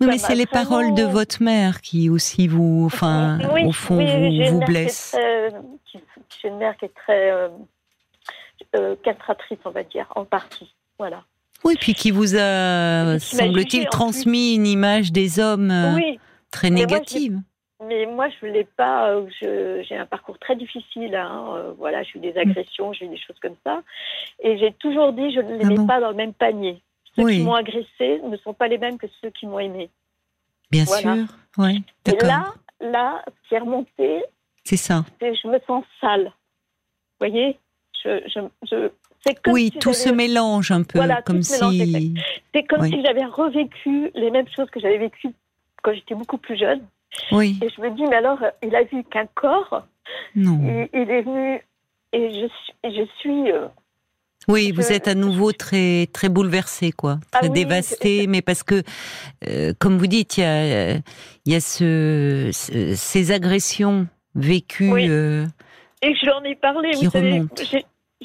mais 0.00 0.18
c'est 0.18 0.34
les 0.34 0.46
paroles 0.46 0.94
de 0.94 1.04
votre 1.04 1.42
mère 1.42 1.80
qui 1.80 2.10
aussi 2.10 2.48
vous, 2.48 2.84
enfin, 2.86 3.38
au 3.64 3.72
fond, 3.72 4.04
vous, 4.04 4.60
blessent. 4.60 5.16
J'ai 6.42 6.48
une 6.48 6.58
mère 6.58 6.76
qui 6.76 6.86
est 6.86 6.94
très 6.94 7.30
euh, 7.30 7.48
euh, 8.76 8.96
castratrice, 9.02 9.58
on 9.64 9.70
va 9.70 9.82
dire, 9.82 10.06
en 10.14 10.24
partie. 10.24 10.74
Voilà. 10.98 11.24
Oui, 11.64 11.76
puis 11.80 11.94
qui 11.94 12.10
vous 12.10 12.36
a, 12.36 13.18
semble-t-il, 13.18 13.86
transmis 13.86 14.54
une 14.54 14.66
image 14.66 15.12
des 15.12 15.40
hommes 15.40 15.70
euh, 15.70 15.98
très 16.50 16.68
négative. 16.68 17.38
mais 17.82 18.04
moi, 18.04 18.28
je 18.28 18.46
ne 18.46 18.52
l'ai 18.52 18.64
pas. 18.64 19.14
J'ai 19.40 19.96
un 19.96 20.04
parcours 20.04 20.38
très 20.38 20.56
difficile. 20.56 21.14
Hein, 21.14 21.74
voilà, 21.78 22.02
j'ai 22.02 22.18
eu 22.18 22.20
des 22.20 22.36
agressions, 22.36 22.92
j'ai 22.92 23.06
eu 23.06 23.08
des 23.08 23.18
choses 23.18 23.38
comme 23.40 23.56
ça. 23.64 23.82
Et 24.40 24.58
j'ai 24.58 24.72
toujours 24.74 25.14
dit, 25.14 25.32
je 25.32 25.40
ne 25.40 25.56
les 25.56 25.64
ah 25.64 25.68
mets 25.68 25.86
pas 25.86 26.00
dans 26.00 26.10
le 26.10 26.16
même 26.16 26.34
panier. 26.34 26.82
Ceux 27.16 27.28
qui 27.28 27.42
m'ont 27.42 27.54
agressé 27.54 28.20
ne 28.24 28.36
sont 28.38 28.54
pas 28.54 28.68
les 28.68 28.78
mêmes 28.78 28.98
que 28.98 29.06
ceux 29.20 29.30
qui 29.30 29.46
m'ont 29.46 29.58
aimé. 29.58 29.90
Bien 30.70 30.86
sûr, 30.86 31.26
oui. 31.58 31.82
Et 32.06 32.16
là, 32.24 32.54
là, 32.80 33.24
c'est 33.48 33.58
remonté. 33.58 34.22
C'est 34.64 34.76
ça. 34.76 35.04
Je 35.20 35.48
me 35.48 35.58
sens 35.66 35.84
sale. 36.00 36.24
Vous 36.24 37.28
voyez? 37.28 37.58
Je, 38.02 38.20
je, 38.26 38.40
je 38.68 38.90
comme 39.42 39.54
oui, 39.54 39.70
tout 39.70 39.94
se 39.94 40.10
mélange 40.10 40.70
un 40.70 40.82
peu, 40.82 40.98
voilà, 40.98 41.22
comme 41.22 41.42
si. 41.42 42.14
C'est 42.54 42.64
comme 42.64 42.84
si 42.84 43.02
j'avais 43.02 43.24
revécu 43.24 44.10
les 44.14 44.30
mêmes 44.30 44.48
choses 44.54 44.68
que 44.70 44.80
j'avais 44.80 44.98
vécues 44.98 45.30
quand 45.82 45.94
j'étais 45.94 46.14
beaucoup 46.14 46.38
plus 46.38 46.58
jeune. 46.58 46.82
Oui. 47.32 47.58
Et 47.62 47.68
je 47.70 47.80
me 47.80 47.90
dis, 47.90 48.02
mais 48.02 48.16
alors, 48.16 48.38
il 48.62 48.74
a 48.74 48.82
vu 48.82 49.04
qu'un 49.04 49.26
corps? 49.34 49.86
Non. 50.34 50.58
Il, 50.92 51.10
est 51.10 51.22
venu 51.22 51.60
et 52.12 52.30
je 52.34 52.46
suis, 52.46 52.74
je 52.84 53.04
suis 53.18 53.52
euh, 53.52 53.66
oui, 54.48 54.72
vous 54.72 54.92
êtes 54.92 55.08
à 55.08 55.14
nouveau 55.14 55.52
très 55.52 56.06
très 56.12 56.28
bouleversé, 56.28 56.92
quoi, 56.92 57.18
ah 57.32 57.40
très 57.40 57.48
dévasté, 57.48 58.26
mais 58.26 58.42
parce 58.42 58.62
que, 58.62 58.82
euh, 59.48 59.72
comme 59.78 59.98
vous 59.98 60.06
dites, 60.06 60.36
il 60.36 60.40
y 60.40 60.44
a 60.44 60.94
il 61.46 61.52
y 61.52 61.54
a 61.54 61.60
ce, 61.60 62.50
ces 62.52 63.32
agressions 63.32 64.06
vécues. 64.34 64.92
Oui. 64.92 65.06
Euh, 65.08 65.46
et 66.02 66.14
je 66.14 66.22
lui 66.22 66.32
en 66.32 66.42
ai 66.44 66.54
parlé. 66.54 66.92
vous 66.94 67.10
savez, 67.10 67.42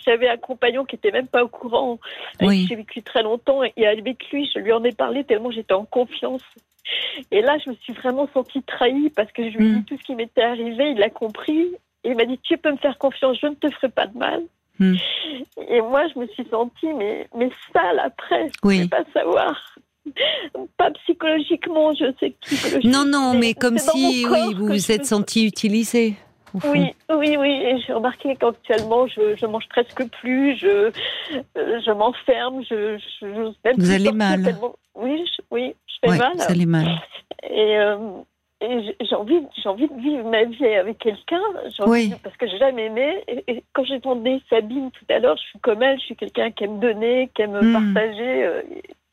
j'avais 0.06 0.30
un 0.30 0.38
compagnon 0.38 0.86
qui 0.86 0.96
était 0.96 1.12
même 1.12 1.28
pas 1.28 1.44
au 1.44 1.48
courant, 1.48 2.00
oui. 2.42 2.66
j'ai 2.68 2.76
vécu 2.76 3.02
très 3.02 3.24
longtemps, 3.24 3.62
et 3.64 3.88
avec 3.88 4.30
lui, 4.32 4.50
je 4.54 4.60
lui 4.60 4.72
en 4.72 4.84
ai 4.84 4.92
parlé 4.92 5.24
tellement 5.24 5.52
j'étais 5.52 5.74
en 5.74 5.86
confiance. 5.86 6.44
Et 7.32 7.42
là, 7.42 7.58
je 7.64 7.70
me 7.70 7.76
suis 7.76 7.94
vraiment 7.94 8.28
sentie 8.34 8.64
trahie 8.64 9.12
parce 9.12 9.32
que 9.32 9.50
je 9.52 9.58
lui 9.58 9.68
ai 9.68 9.74
dit 9.74 9.80
mm. 9.80 9.86
tout 9.86 9.98
ce 9.98 10.04
qui 10.04 10.16
m'était 10.16 10.42
arrivé, 10.42 10.92
il 10.92 11.04
a 11.04 11.10
compris, 11.10 11.68
et 12.04 12.10
il 12.10 12.16
m'a 12.16 12.26
dit 12.26 12.40
tu 12.40 12.58
peux 12.58 12.72
me 12.72 12.78
faire 12.78 12.98
confiance, 12.98 13.38
je 13.42 13.48
ne 13.48 13.56
te 13.56 13.70
ferai 13.70 13.90
pas 13.90 14.08
de 14.08 14.18
mal. 14.18 14.42
Hmm. 14.80 14.96
Et 15.70 15.82
moi, 15.82 16.08
je 16.14 16.20
me 16.20 16.28
suis 16.28 16.48
sentie, 16.50 16.94
mais, 16.98 17.28
mais 17.36 17.50
sale 17.74 18.00
après. 18.00 18.50
Je 18.64 18.82
ne 18.82 18.88
pas 18.88 19.04
savoir. 19.14 19.56
Pas 20.78 20.92
psychologiquement, 20.92 21.94
je 21.94 22.06
sais 22.20 22.32
que 22.32 22.88
Non, 22.88 23.06
non, 23.06 23.34
mais, 23.38 23.54
comme 23.54 23.78
si 23.78 24.26
oui, 24.30 24.54
vous 24.56 24.68
vous 24.68 24.92
êtes 24.92 25.06
sentie 25.06 25.46
utilisée. 25.46 26.16
Oui, 26.54 26.96
oui, 27.10 27.38
oui. 27.38 27.52
Et 27.64 27.80
j'ai 27.86 27.94
remarqué 27.94 28.36
qu'actuellement, 28.36 29.08
je, 29.08 29.36
je 29.36 29.46
mange 29.46 29.68
presque 29.70 30.04
plus, 30.20 30.56
je, 30.58 30.68
euh, 30.68 30.92
je 31.86 31.92
m'enferme, 31.92 32.64
je, 32.64 32.98
je, 33.22 33.54
Vous 33.78 33.92
allez 33.92 34.12
mal. 34.12 34.56
Oui, 34.96 35.24
je, 35.26 35.42
oui, 35.52 35.76
je 35.86 36.10
fais 36.10 36.18
mal. 36.18 36.32
Vous 36.36 36.52
allez 36.52 36.66
mal. 36.66 36.88
Et, 37.44 37.78
euh, 37.78 37.98
j'ai 38.62 39.16
envie, 39.16 39.40
j'ai 39.56 39.70
envie 39.70 39.88
de 39.88 40.02
vivre 40.02 40.30
ma 40.30 40.44
vie 40.44 40.66
avec 40.66 40.98
quelqu'un, 41.00 41.42
oui. 41.86 42.14
parce 42.24 42.36
que 42.36 42.48
j'ai 42.48 42.58
jamais 42.58 42.88
aimé. 42.88 43.24
Et, 43.48 43.64
quand 43.74 43.86
j'ai 43.86 43.96
entendu 43.96 44.40
Sabine 44.50 44.92
tout 44.92 45.06
à 45.10 45.20
l'heure, 45.20 45.38
je 45.38 45.44
suis 45.44 45.60
comme 45.60 45.82
elle, 45.82 45.98
je 46.00 46.06
suis 46.06 46.16
quelqu'un 46.16 46.52
qui 46.52 46.66
aime 46.66 46.80
donner, 46.80 47.30
qui 47.34 47.42
aime 47.42 47.60
hmm. 47.60 47.94
partager. 47.94 48.50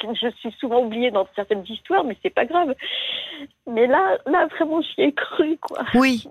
Je 0.02 0.28
suis 0.40 0.54
souvent 0.60 0.84
oubliée 0.84 1.10
dans 1.10 1.26
certaines 1.34 1.64
histoires, 1.68 2.04
mais 2.04 2.16
c'est 2.22 2.30
pas 2.30 2.44
grave. 2.44 2.74
Mais 3.66 3.86
là, 3.86 4.18
là 4.26 4.46
vraiment, 4.46 4.80
j'y 4.82 5.02
ai 5.02 5.12
cru, 5.12 5.58
quoi. 5.60 5.84
Oui, 5.94 6.24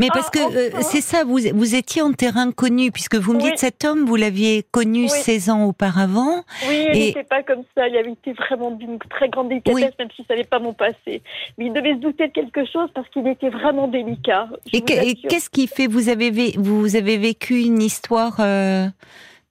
mais 0.00 0.08
parce 0.12 0.30
que 0.30 0.38
ah, 0.38 0.78
euh, 0.78 0.82
c'est 0.82 1.00
ça, 1.00 1.24
vous, 1.24 1.38
vous 1.52 1.74
étiez 1.74 2.00
en 2.00 2.12
terrain 2.12 2.50
connu, 2.52 2.90
puisque 2.92 3.16
vous 3.16 3.34
me 3.34 3.40
dites 3.40 3.58
cet 3.58 3.84
homme, 3.84 4.04
vous 4.04 4.16
l'aviez 4.16 4.64
connu 4.70 5.08
16 5.08 5.50
ans 5.50 5.64
auparavant. 5.64 6.44
Oui, 6.68 6.86
il 6.92 6.98
n'était 6.98 7.24
pas 7.24 7.42
comme 7.42 7.64
ça. 7.76 7.88
Il 7.88 7.96
avait 7.96 8.12
été 8.12 8.32
vraiment 8.32 8.70
d'une 8.70 8.98
très 8.98 9.28
grande 9.28 9.48
délicatesse, 9.48 9.94
même 9.98 10.08
si 10.14 10.24
ça 10.28 10.36
n'est 10.36 10.44
pas 10.44 10.60
mon 10.60 10.72
passé. 10.72 11.22
Mais 11.58 11.66
il 11.66 11.72
devait 11.72 11.94
se 11.94 12.00
douter 12.00 12.28
de 12.28 12.32
quelque 12.32 12.64
chose 12.64 12.88
parce 12.94 13.08
qu'il 13.10 13.26
était 13.26 13.50
vraiment 13.50 13.88
délicat. 13.88 14.48
Et 14.72 14.82
qu'est-ce 14.82 15.50
qui 15.50 15.66
fait 15.66 15.88
Vous 15.88 16.08
avez, 16.08 16.54
vous 16.56 16.96
avez 16.96 17.18
vécu 17.18 17.60
une 17.62 17.82
histoire. 17.82 18.36
Euh, 18.40 18.86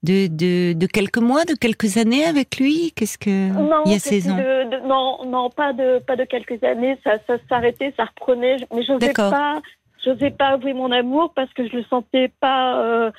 de, 0.03 0.27
de, 0.27 0.73
de, 0.73 0.85
quelques 0.87 1.17
mois, 1.17 1.45
de 1.45 1.53
quelques 1.53 1.97
années 1.97 2.25
avec 2.25 2.57
lui? 2.57 2.91
Qu'est-ce 2.95 3.17
que 3.17 3.51
non, 3.51 3.83
il 3.85 3.93
y 3.93 3.95
a 3.95 3.99
16 3.99 4.29
ans 4.29 4.37
Non, 4.85 5.25
non, 5.25 5.49
pas 5.49 5.73
de 5.73 5.99
pas 5.99 6.15
de 6.15 6.23
quelques 6.25 6.63
années. 6.63 6.97
Ça, 7.03 7.17
ça 7.27 7.37
s'arrêtait, 7.49 7.93
ça 7.97 8.05
reprenait. 8.05 8.57
Mais 8.73 8.83
je 8.83 8.93
n'osais 8.93 9.13
pas, 9.13 9.61
j'osais 10.03 10.31
pas 10.31 10.49
avouer 10.49 10.73
mon 10.73 10.91
amour 10.91 11.33
parce 11.35 11.51
que 11.53 11.67
je 11.67 11.75
le 11.75 11.83
sentais 11.83 12.31
pas. 12.39 12.81
Euh, 12.81 13.11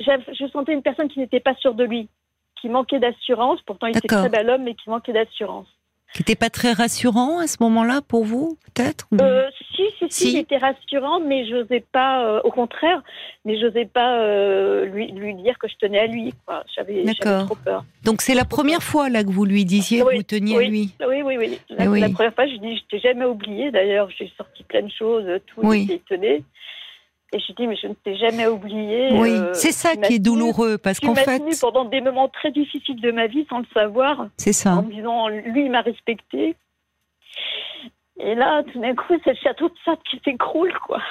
je 0.00 0.46
sentais 0.52 0.72
une 0.72 0.82
personne 0.82 1.08
qui 1.08 1.18
n'était 1.18 1.40
pas 1.40 1.54
sûre 1.56 1.74
de 1.74 1.84
lui, 1.84 2.08
qui 2.60 2.68
manquait 2.68 3.00
d'assurance. 3.00 3.60
Pourtant, 3.62 3.88
il 3.88 3.96
était 3.96 4.08
très 4.08 4.28
bel 4.28 4.48
homme, 4.48 4.62
mais 4.62 4.74
qui 4.74 4.90
manquait 4.90 5.12
d'assurance 5.12 5.66
qui 6.14 6.22
n'était 6.22 6.36
pas 6.36 6.50
très 6.50 6.72
rassurant 6.72 7.38
à 7.38 7.46
ce 7.46 7.56
moment-là 7.60 8.00
pour 8.06 8.24
vous, 8.24 8.58
peut-être 8.74 9.06
euh, 9.20 9.46
si, 9.76 9.82
si, 9.98 10.06
si, 10.10 10.32
il 10.32 10.38
était 10.38 10.56
rassurant, 10.56 11.20
mais 11.20 11.46
je 11.46 11.56
n'osais 11.56 11.84
pas, 11.92 12.24
euh, 12.24 12.40
au 12.44 12.50
contraire, 12.50 13.02
mais 13.44 13.58
je 13.58 13.66
n'osais 13.66 13.84
pas 13.84 14.20
euh, 14.20 14.86
lui, 14.86 15.12
lui 15.12 15.34
dire 15.34 15.58
que 15.58 15.68
je 15.68 15.74
tenais 15.76 15.98
à 15.98 16.06
lui. 16.06 16.32
J'avais 16.74 17.04
trop 17.44 17.54
peur. 17.56 17.84
Donc 18.04 18.22
c'est 18.22 18.34
la 18.34 18.44
première 18.44 18.82
fois 18.82 19.10
là 19.10 19.22
que 19.22 19.30
vous 19.30 19.44
lui 19.44 19.64
disiez 19.64 20.00
que 20.00 20.16
vous 20.16 20.22
teniez 20.22 20.56
à 20.56 20.62
lui 20.62 20.94
Oui, 21.06 21.22
oui, 21.22 21.36
oui. 21.38 21.58
La, 21.68 21.84
la 21.84 22.08
première 22.08 22.34
fois, 22.34 22.46
je 22.46 22.56
dis, 22.56 22.76
je 22.76 22.82
t'ai 22.90 23.00
jamais 23.00 23.26
oublié. 23.26 23.70
D'ailleurs, 23.70 24.08
j'ai 24.18 24.32
sorti 24.36 24.62
plein 24.64 24.82
de 24.82 24.90
choses, 24.90 25.26
tout, 25.46 25.60
oui. 25.62 26.00
tenait. 26.08 26.42
Et 27.32 27.38
je 27.40 27.52
dis, 27.52 27.66
mais 27.66 27.76
je 27.76 27.88
ne 27.88 27.94
t'ai 27.94 28.16
jamais 28.16 28.46
oublié. 28.46 29.10
Oui, 29.12 29.30
euh, 29.32 29.52
c'est 29.52 29.72
ça 29.72 29.96
qui 29.96 30.14
est 30.14 30.18
douloureux, 30.18 30.78
parce 30.78 30.98
qu'en 30.98 31.14
fait... 31.14 31.38
tenu 31.38 31.52
pendant 31.60 31.84
des 31.84 32.00
moments 32.00 32.28
très 32.28 32.50
difficiles 32.50 33.00
de 33.00 33.10
ma 33.10 33.26
vie 33.26 33.46
sans 33.50 33.58
le 33.58 33.66
savoir. 33.74 34.28
C'est 34.38 34.54
ça. 34.54 34.76
En 34.76 34.82
me 34.82 34.92
disant, 34.92 35.28
lui, 35.28 35.66
il 35.66 35.70
m'a 35.70 35.82
respecté. 35.82 36.56
Et 38.20 38.34
là, 38.34 38.62
tout 38.72 38.80
d'un 38.80 38.94
coup, 38.94 39.14
c'est 39.24 39.32
le 39.32 39.38
château 39.42 39.68
de 39.68 39.74
sable 39.84 40.00
qui 40.10 40.20
s'écroule, 40.24 40.72
quoi. 40.86 41.02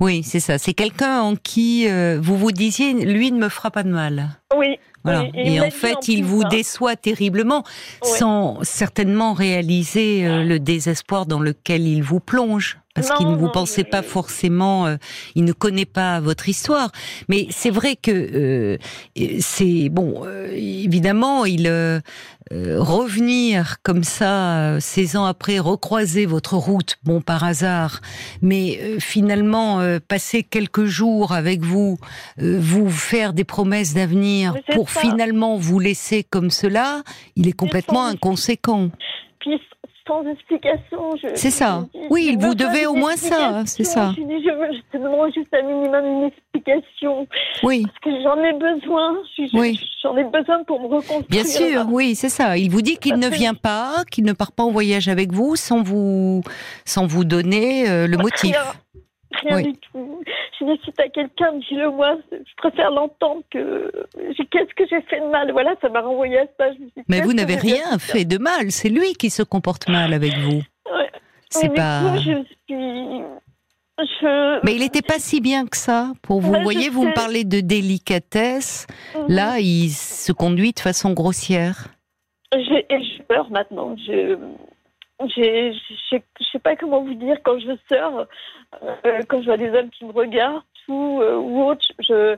Oui, 0.00 0.22
c'est 0.22 0.40
ça. 0.40 0.58
C'est 0.58 0.74
quelqu'un 0.74 1.20
en 1.22 1.34
qui 1.34 1.88
euh, 1.88 2.18
vous 2.20 2.36
vous 2.36 2.52
disiez, 2.52 2.92
lui 2.94 3.32
ne 3.32 3.38
me 3.38 3.48
fera 3.48 3.70
pas 3.70 3.82
de 3.82 3.90
mal. 3.90 4.28
Oui. 4.56 4.78
Voilà. 5.04 5.24
et, 5.34 5.60
en 5.60 5.70
fait, 5.70 6.08
il 6.08 6.24
vous 6.24 6.44
déçoit 6.44 6.96
terriblement, 6.96 7.62
sans 8.02 8.58
certainement 8.62 9.32
réaliser 9.32 10.26
euh, 10.26 10.42
le 10.42 10.58
désespoir 10.58 11.24
dans 11.24 11.40
lequel 11.40 11.86
il 11.86 12.02
vous 12.02 12.20
plonge 12.20 12.78
parce 12.94 13.10
qu'il 13.18 13.28
ne 13.28 13.36
vous 13.36 13.48
pensez 13.48 13.84
pas 13.84 14.02
forcément, 14.02 14.86
euh, 14.86 14.96
il 15.34 15.44
ne 15.44 15.52
connaît 15.52 15.84
pas 15.84 16.20
votre 16.20 16.48
histoire. 16.48 16.90
Mais 17.28 17.46
c'est 17.50 17.70
vrai 17.70 17.96
que 17.96 18.10
euh, 18.10 18.78
c'est 19.40 19.88
bon, 19.88 20.22
euh, 20.24 20.50
évidemment, 20.52 21.44
il 21.44 21.68
revenir 22.50 23.76
comme 23.82 24.04
ça, 24.04 24.80
16 24.80 25.16
ans 25.16 25.26
après, 25.26 25.58
recroiser 25.58 26.24
votre 26.24 26.54
route, 26.54 26.96
bon 27.04 27.20
par 27.20 27.44
hasard, 27.44 28.00
mais 28.40 28.98
finalement 29.00 29.82
passer 30.08 30.42
quelques 30.44 30.86
jours 30.86 31.32
avec 31.32 31.60
vous, 31.60 31.98
vous 32.38 32.88
faire 32.88 33.34
des 33.34 33.44
promesses 33.44 33.92
d'avenir 33.92 34.54
pour 34.72 34.88
finalement 34.88 35.58
vous 35.58 35.78
laisser 35.78 36.24
comme 36.24 36.48
cela, 36.48 37.02
il 37.36 37.48
est 37.48 37.52
complètement 37.52 38.06
inconséquent 38.06 38.88
sans 40.08 40.26
explication. 40.26 41.14
C'est 41.34 41.50
ça. 41.50 41.86
oui, 42.10 42.36
vous 42.40 42.54
devez 42.54 42.86
au 42.86 42.94
moins 42.94 43.16
ça, 43.16 43.62
c'est 43.66 43.84
ça. 43.84 44.12
Je, 44.16 44.22
dis, 44.22 44.42
je, 44.42 44.80
te 44.90 45.02
demande 45.02 45.32
juste 45.34 45.54
un 45.54 45.62
minimum 45.62 46.04
une 46.04 46.24
explication. 46.24 47.28
Oui. 47.62 47.84
Parce 47.84 47.98
que 48.00 48.22
j'en 48.22 48.42
ai 48.42 48.52
besoin. 48.54 49.18
oui. 49.52 49.78
J'en 50.02 50.16
ai 50.16 50.24
besoin 50.24 50.62
pour 50.64 50.80
me 50.80 50.86
reconstruire. 50.86 51.26
Bien 51.28 51.44
sûr, 51.44 51.86
oui, 51.90 52.14
c'est 52.14 52.28
ça. 52.28 52.56
Il 52.56 52.70
vous 52.70 52.82
dit 52.82 52.96
qu'il 52.96 53.16
ne 53.16 53.28
vient 53.28 53.54
pas, 53.54 54.04
qu'il 54.10 54.24
ne 54.24 54.32
part 54.32 54.52
pas 54.52 54.62
en 54.62 54.70
voyage 54.70 55.08
avec 55.08 55.32
vous 55.32 55.56
sans 55.56 55.82
vous, 55.82 56.42
sans 56.84 57.06
vous 57.06 57.24
donner 57.24 57.88
euh, 57.88 58.06
le 58.06 58.16
motif. 58.16 58.56
Rien 59.42 59.60
du 59.62 59.74
tout. 59.74 60.22
Je 60.58 60.64
dis, 60.64 60.80
si 60.84 60.92
t'as 60.92 61.08
quelqu'un, 61.08 61.52
dis-le 61.54 61.90
moi. 61.90 62.16
Je 62.32 62.54
préfère 62.56 62.90
l'entendre 62.90 63.42
que. 63.50 63.90
Qu'est-ce 64.50 64.74
que 64.74 64.84
j'ai 64.88 65.00
fait 65.02 65.20
de 65.20 65.26
mal? 65.26 65.52
Voilà, 65.52 65.74
ça 65.80 65.88
m'a 65.88 66.00
renvoyé 66.00 66.38
à 66.38 66.46
ça. 66.58 66.66
Mais 67.08 67.20
vous 67.20 67.32
n'avez 67.32 67.56
rien 67.56 67.98
fait 67.98 68.24
de 68.24 68.38
mal. 68.38 68.70
C'est 68.70 68.88
lui 68.88 69.14
qui 69.14 69.30
se 69.30 69.42
comporte 69.42 69.88
mal 69.88 70.12
avec 70.12 70.36
vous. 70.38 70.62
C'est 71.50 71.74
pas. 71.74 72.16
je 72.16 72.44
suis. 72.68 73.22
Mais 74.64 74.74
il 74.74 74.80
n'était 74.80 75.02
pas 75.02 75.18
si 75.18 75.40
bien 75.40 75.66
que 75.66 75.76
ça 75.76 76.12
pour 76.22 76.40
vous. 76.40 76.52
vous 76.52 76.62
voyez, 76.62 76.88
vous 76.88 77.04
me 77.04 77.14
parlez 77.14 77.44
de 77.44 77.60
délicatesse. 77.60 78.86
Mhm. 79.16 79.24
Là, 79.28 79.58
il 79.58 79.90
se 79.90 80.32
conduit 80.32 80.72
de 80.72 80.80
façon 80.80 81.12
grossière. 81.12 81.88
J'ai 82.52 82.86
peur 83.28 83.50
maintenant. 83.50 83.96
Je 83.96 84.36
je 85.20 85.78
sais 86.52 86.58
pas 86.58 86.76
comment 86.76 87.02
vous 87.02 87.14
dire 87.14 87.36
quand 87.44 87.58
je 87.58 87.76
sors, 87.88 88.26
euh, 88.82 89.22
quand 89.28 89.40
je 89.40 89.46
vois 89.46 89.56
des 89.56 89.70
hommes 89.70 89.90
qui 89.90 90.04
me 90.04 90.12
regardent 90.12 90.62
ou, 90.88 91.20
euh, 91.20 91.36
ou 91.36 91.64
autre, 91.64 91.84
je 92.00 92.36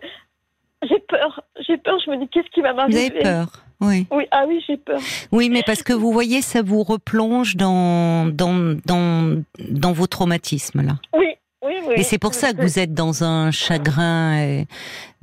j'ai 0.82 0.98
peur. 0.98 1.42
J'ai 1.66 1.76
peur. 1.76 1.98
Je 2.04 2.10
me 2.10 2.16
dis 2.16 2.28
qu'est-ce 2.28 2.48
qui 2.50 2.62
va 2.62 2.72
m'arriver. 2.72 2.98
Vous 2.98 3.16
avez 3.16 3.22
peur. 3.22 3.48
Oui. 3.80 4.06
Oui, 4.10 4.26
ah 4.30 4.44
oui, 4.46 4.62
j'ai 4.66 4.76
peur. 4.76 5.00
Oui, 5.32 5.48
mais 5.48 5.62
parce 5.62 5.82
que 5.82 5.92
vous 5.92 6.12
voyez, 6.12 6.42
ça 6.42 6.62
vous 6.62 6.82
replonge 6.82 7.56
dans 7.56 8.26
dans 8.26 8.76
dans, 8.84 9.42
dans 9.58 9.92
vos 9.92 10.06
traumatismes 10.06 10.82
là. 10.82 10.94
Oui, 11.14 11.34
oui, 11.62 11.74
oui. 11.86 11.94
Et 11.96 12.02
c'est 12.02 12.18
pour 12.18 12.34
ça 12.34 12.52
que 12.52 12.62
vous 12.62 12.78
êtes 12.78 12.94
dans 12.94 13.24
un 13.24 13.50
chagrin 13.50 14.38
euh, 14.38 14.64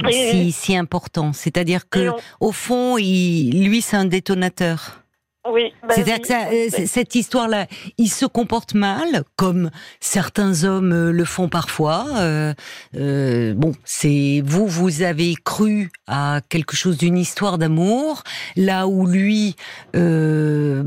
si, 0.09 0.51
si 0.51 0.77
important. 0.77 1.33
C'est-à-dire 1.33 1.89
que, 1.89 2.11
au 2.39 2.51
fond, 2.51 2.97
il, 2.97 3.67
lui, 3.67 3.81
c'est 3.81 3.97
un 3.97 4.05
détonateur. 4.05 5.01
Oui. 5.49 5.73
Bah 5.81 5.93
C'est-à-dire 5.93 6.21
que 6.21 6.77
euh, 6.77 6.85
cette 6.85 7.15
histoire-là, 7.15 7.67
il 7.97 8.09
se 8.09 8.25
comporte 8.25 8.73
mal, 8.73 9.23
comme 9.35 9.69
certains 9.99 10.63
hommes 10.63 10.91
euh, 10.91 11.11
le 11.11 11.25
font 11.25 11.49
parfois. 11.49 12.05
Euh, 12.17 12.53
euh, 12.95 13.53
bon, 13.53 13.73
c'est 13.85 14.41
vous, 14.45 14.67
vous 14.67 15.01
avez 15.01 15.35
cru 15.43 15.89
à 16.07 16.41
quelque 16.49 16.75
chose 16.75 16.97
d'une 16.97 17.17
histoire 17.17 17.57
d'amour, 17.57 18.23
là 18.55 18.87
où 18.87 19.05
lui 19.05 19.55
euh, 19.95 20.83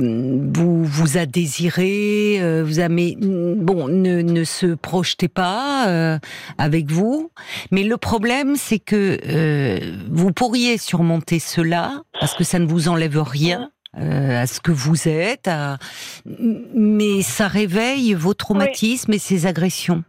vous 0.54 0.84
vous 0.84 1.18
a 1.18 1.26
désiré, 1.26 2.40
vous 2.64 2.80
a 2.80 2.88
mais 2.88 3.16
bon, 3.18 3.88
ne, 3.88 4.22
ne 4.22 4.44
se 4.44 4.74
projetez 4.74 5.28
pas 5.28 6.18
avec 6.58 6.90
vous. 6.90 7.30
Mais 7.70 7.82
le 7.82 7.96
problème, 7.96 8.56
c'est 8.56 8.78
que 8.78 9.18
vous 10.10 10.32
pourriez 10.32 10.78
surmonter 10.78 11.38
cela 11.38 12.02
parce 12.18 12.34
que 12.34 12.44
ça 12.44 12.58
ne 12.58 12.66
vous 12.66 12.88
enlève 12.88 13.20
rien 13.20 13.70
euh, 13.99 14.42
à 14.42 14.47
ce 14.47 14.61
que 14.61 14.70
vous 14.73 15.09
êtes, 15.09 15.50
mais 16.25 17.23
ça 17.23 17.49
réveille 17.49 18.14
vos 18.14 18.35
traumatismes 18.35 19.12
et 19.12 19.18
ces 19.18 19.47
agressions. 19.47 20.04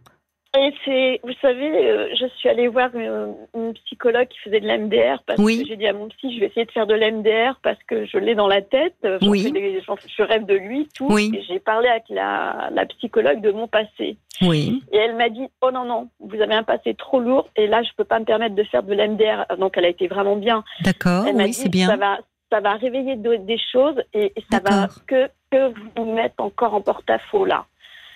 Et 0.54 0.70
c'est, 0.84 1.20
vous 1.24 1.32
savez, 1.40 1.88
euh, 1.88 2.08
je 2.14 2.26
suis 2.36 2.46
allée 2.46 2.68
voir 2.68 2.90
une, 2.94 3.72
psychologue 3.86 4.28
qui 4.28 4.38
faisait 4.40 4.60
de 4.60 4.66
l'MDR 4.66 5.22
parce 5.26 5.38
que 5.38 5.66
j'ai 5.66 5.76
dit 5.76 5.86
à 5.86 5.94
mon 5.94 6.08
psy, 6.08 6.34
je 6.34 6.40
vais 6.40 6.46
essayer 6.46 6.66
de 6.66 6.70
faire 6.70 6.86
de 6.86 6.94
l'MDR 6.94 7.58
parce 7.62 7.78
que 7.88 8.04
je 8.04 8.18
l'ai 8.18 8.34
dans 8.34 8.48
la 8.48 8.60
tête. 8.60 8.96
Oui. 9.22 9.50
je 9.54 10.22
rêve 10.22 10.44
de 10.44 10.54
lui, 10.54 10.88
tout. 10.94 11.06
Oui. 11.10 11.32
J'ai 11.48 11.58
parlé 11.58 11.88
avec 11.88 12.04
la, 12.10 12.68
la, 12.70 12.84
psychologue 12.84 13.40
de 13.40 13.50
mon 13.50 13.66
passé. 13.66 14.18
Oui. 14.42 14.82
Et 14.92 14.98
elle 14.98 15.16
m'a 15.16 15.30
dit, 15.30 15.46
oh 15.62 15.70
non, 15.72 15.84
non, 15.86 16.10
vous 16.20 16.40
avez 16.42 16.54
un 16.54 16.64
passé 16.64 16.94
trop 16.94 17.20
lourd 17.20 17.48
et 17.56 17.66
là, 17.66 17.82
je 17.82 17.90
peux 17.96 18.04
pas 18.04 18.18
me 18.18 18.26
permettre 18.26 18.54
de 18.54 18.64
faire 18.64 18.82
de 18.82 18.92
l'MDR. 18.92 19.56
Donc, 19.58 19.78
elle 19.78 19.86
a 19.86 19.88
été 19.88 20.06
vraiment 20.06 20.36
bien. 20.36 20.64
D'accord, 20.84 21.24
oui, 21.32 21.52
c'est 21.54 21.70
bien. 21.70 21.88
Ça 21.88 21.96
va, 21.96 22.18
ça 22.52 22.60
va 22.60 22.74
réveiller 22.74 23.16
des 23.16 23.60
choses 23.72 23.96
et 24.12 24.32
ça 24.50 24.60
va 24.62 24.88
que, 25.06 25.28
que 25.50 25.72
vous 25.96 26.12
mettre 26.12 26.34
encore 26.38 26.74
en 26.74 26.82
porte-à-faux 26.82 27.46
là. 27.46 27.64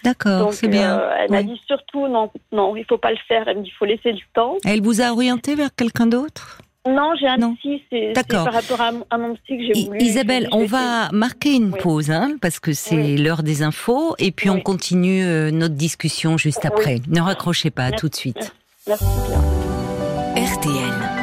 D'accord, 0.04 0.52
c'est 0.52 0.68
bien. 0.68 0.98
Euh, 1.00 1.16
elle 1.18 1.30
m'a 1.30 1.42
dit 1.42 1.60
surtout 1.66 2.06
non, 2.06 2.30
non, 2.52 2.76
il 2.76 2.84
faut 2.84 2.98
pas 2.98 3.10
le 3.10 3.18
faire. 3.26 3.48
Elle 3.48 3.58
me 3.58 3.62
dit 3.62 3.70
il 3.70 3.78
faut 3.78 3.86
laisser 3.86 4.12
le 4.12 4.20
temps. 4.34 4.56
Elle 4.64 4.82
vous 4.82 5.00
a 5.00 5.10
orienté 5.10 5.54
vers 5.54 5.74
quelqu'un 5.74 6.06
d'autre? 6.06 6.60
Non, 6.86 7.14
j'ai 7.18 7.26
un 7.26 7.54
psy, 7.54 7.82
c'est 7.90 8.12
par 8.28 8.52
rapport 8.52 8.80
à, 8.80 9.18
mon 9.18 9.34
psy 9.34 9.58
que 9.58 9.74
j'ai 9.74 9.86
voulu. 9.86 9.98
Isabelle, 10.00 10.48
on 10.52 10.66
va 10.66 11.10
marquer 11.10 11.54
une 11.54 11.72
pause, 11.72 12.12
hein, 12.12 12.36
parce 12.40 12.60
que 12.60 12.72
c'est 12.74 13.16
l'heure 13.16 13.42
des 13.42 13.62
infos, 13.64 14.14
et 14.20 14.30
puis 14.30 14.50
on 14.50 14.60
continue 14.60 15.24
euh, 15.24 15.50
notre 15.50 15.74
discussion 15.74 16.36
juste 16.36 16.64
après. 16.64 16.98
Ne 17.08 17.20
raccrochez 17.20 17.70
pas, 17.70 17.90
tout 17.90 18.08
de 18.08 18.14
suite. 18.14 18.54
Merci 18.86 19.04
bien. 19.26 20.44
RTL. 20.44 21.15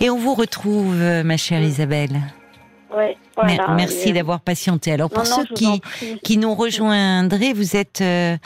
Et 0.00 0.10
on 0.10 0.18
vous 0.18 0.34
retrouve, 0.34 0.94
euh, 1.00 1.22
ma 1.22 1.36
chère 1.36 1.62
Isabelle. 1.62 2.20
Oui, 2.96 3.16
voilà, 3.36 3.74
Merci 3.74 4.12
d'avoir 4.12 4.40
patienté. 4.40 4.92
Alors 4.92 5.10
pour 5.10 5.26
ceux 5.26 5.44
qui, 5.54 5.80
qui 6.22 6.38
nous 6.38 6.54
rejoindraient, 6.54 7.52
vous 7.52 7.76
êtes 7.76 8.00
euh, 8.00 8.36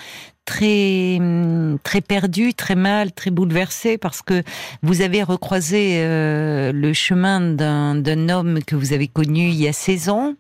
très 0.45 1.19
hum, 1.21 1.79
très 1.83 2.01
perdu, 2.01 2.55
très 2.55 2.75
mal, 2.75 3.13
très 3.13 3.31
bouleversé 3.31 3.99
parce 3.99 4.23
que 4.23 4.43
vous 4.83 5.03
avez 5.03 5.23
recroisé 5.23 6.01
euh, 6.01 6.73
le 6.73 6.93
chemin 6.93 7.41
d'un 7.41 8.29
homme 8.29 8.63
que 8.65 8.75
vous 8.75 8.93
avez 8.93 9.07
connu 9.07 9.49
il 9.49 9.61
y 9.61 9.69
a 9.69 9.73
16 9.73 10.09
ans 10.09 10.35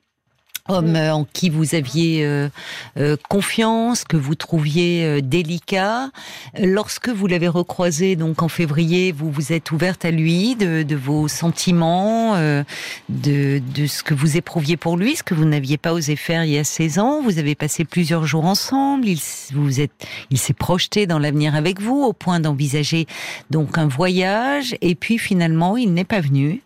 homme 0.68 0.96
euh, 0.96 1.14
en 1.14 1.24
qui 1.24 1.50
vous 1.50 1.74
aviez 1.74 2.24
euh, 2.24 2.48
euh, 2.96 3.16
confiance, 3.28 4.04
que 4.04 4.16
vous 4.16 4.34
trouviez 4.34 5.22
délicat. 5.22 6.10
Lorsque 6.58 7.08
vous 7.08 7.26
l'avez 7.26 7.48
recroisé, 7.48 8.16
donc 8.16 8.42
en 8.42 8.48
février, 8.48 9.12
vous 9.12 9.30
vous 9.30 9.52
êtes 9.52 9.70
ouverte 9.72 10.04
à 10.04 10.10
lui 10.10 10.56
de, 10.56 10.94
vos 10.94 11.28
sentiments, 11.28 12.36
de, 12.36 13.62
de, 13.74 13.86
ce 13.86 14.02
que 14.02 14.14
vous 14.14 14.36
éprouviez 14.36 14.76
pour 14.76 14.96
lui, 14.96 15.16
ce 15.16 15.22
que 15.22 15.34
vous 15.34 15.44
n'aviez 15.44 15.78
pas 15.78 15.92
osé 15.92 16.16
faire 16.16 16.44
il 16.44 16.52
y 16.52 16.58
a 16.58 16.64
16 16.64 16.98
ans. 16.98 17.22
Vous 17.22 17.38
avez 17.38 17.54
passé 17.54 17.84
plusieurs 17.84 18.26
jours 18.26 18.44
ensemble. 18.44 19.08
Il, 19.08 19.20
vous 19.52 19.80
êtes, 19.80 19.92
il 20.30 20.38
s'est 20.38 20.54
projeté 20.54 21.06
dans 21.06 21.18
l'avenir 21.18 21.54
avec 21.54 21.80
vous 21.80 22.02
au 22.02 22.12
point 22.12 22.40
d'envisager 22.40 23.06
donc 23.50 23.78
un 23.78 23.86
voyage. 23.86 24.74
Et 24.80 24.94
puis 24.94 25.18
finalement, 25.18 25.76
il 25.76 25.92
n'est 25.92 26.04
pas 26.04 26.20
venu 26.20 26.62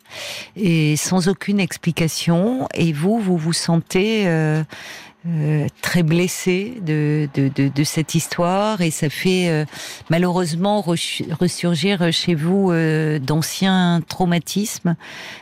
et 0.56 0.96
sans 0.96 1.28
aucune 1.28 1.60
explication. 1.60 2.68
Et 2.74 2.92
vous, 2.92 3.18
vous 3.18 3.36
vous 3.36 3.52
sentez 3.52 3.83
euh, 3.96 4.62
euh, 5.26 5.66
très 5.80 6.02
blessé 6.02 6.74
de, 6.82 7.28
de, 7.34 7.48
de, 7.48 7.84
cette 7.84 8.14
histoire. 8.14 8.80
Et 8.82 8.90
ça 8.90 9.08
fait 9.08 9.48
euh, 9.48 9.64
malheureusement 10.10 10.82
ressurgir 10.82 12.12
chez 12.12 12.34
vous 12.34 12.72
d'anciens 13.20 14.02
traumatismes, 14.06 14.96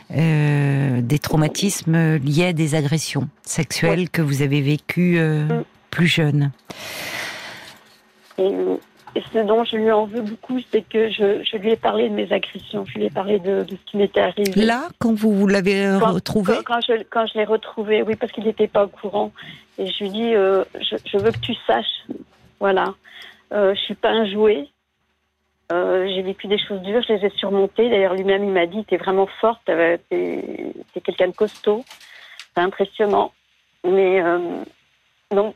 des 0.09 1.19
traumatismes 1.21 2.17
liés 2.17 2.47
à 2.47 2.53
des 2.53 2.75
agressions 2.75 3.27
sexuelles 3.43 4.09
que 4.09 4.21
vous 4.21 4.41
avez 4.41 4.61
vécues 4.61 5.19
plus 5.89 6.07
jeune. 6.07 6.51
Et 9.15 9.21
ce 9.31 9.39
dont 9.39 9.63
je 9.63 9.75
lui 9.75 9.91
en 9.91 10.05
veux 10.05 10.21
beaucoup, 10.21 10.59
c'est 10.71 10.81
que 10.81 11.09
je, 11.09 11.43
je, 11.43 11.57
lui 11.57 11.71
ai 11.71 11.75
parlé 11.75 12.09
de 12.09 12.15
mes 12.15 12.31
agressions, 12.31 12.83
je 12.85 12.97
lui 12.97 13.05
ai 13.05 13.09
parlé 13.11 13.37
de, 13.39 13.63
de 13.63 13.75
ce 13.75 13.91
qui 13.91 13.97
m'était 13.97 14.21
arrivé. 14.21 14.51
Là, 14.55 14.89
quand 14.99 15.13
vous, 15.13 15.31
vous 15.33 15.47
l'avez 15.47 15.95
retrouvé 15.97 16.55
Quand, 16.65 16.79
je, 16.81 17.03
quand 17.09 17.27
je 17.27 17.37
l'ai 17.37 17.45
retrouvé, 17.45 18.01
oui, 18.01 18.15
parce 18.15 18.31
qu'il 18.31 18.45
n'était 18.45 18.67
pas 18.67 18.85
au 18.85 18.87
courant. 18.87 19.31
Et 19.77 19.87
je 19.87 20.03
lui 20.03 20.09
dis, 20.09 20.33
euh, 20.33 20.63
je, 20.75 20.95
je, 21.05 21.17
veux 21.17 21.31
que 21.31 21.39
tu 21.39 21.53
saches, 21.67 22.07
voilà, 22.59 22.95
euh, 23.53 23.75
je 23.75 23.79
suis 23.81 23.95
pas 23.95 24.09
un 24.09 24.25
jouet. 24.25 24.67
Euh, 25.71 26.07
j'ai 26.13 26.21
vécu 26.21 26.47
des 26.47 26.57
choses 26.57 26.81
dures, 26.81 27.01
je 27.07 27.13
les 27.13 27.25
ai 27.25 27.29
surmontées. 27.37 27.89
D'ailleurs, 27.89 28.15
lui-même, 28.15 28.43
il 28.43 28.51
m'a 28.51 28.65
dit, 28.65 28.83
t'es 28.85 28.97
vraiment 28.97 29.27
forte, 29.39 29.61
t'es 29.65 29.99
es, 30.11 31.01
quelqu'un 31.01 31.27
de 31.27 31.35
costaud. 31.35 31.83
C'est 32.53 32.61
impressionnant. 32.61 33.31
Mais 33.83 34.21
euh, 34.21 34.63
donc, 35.31 35.55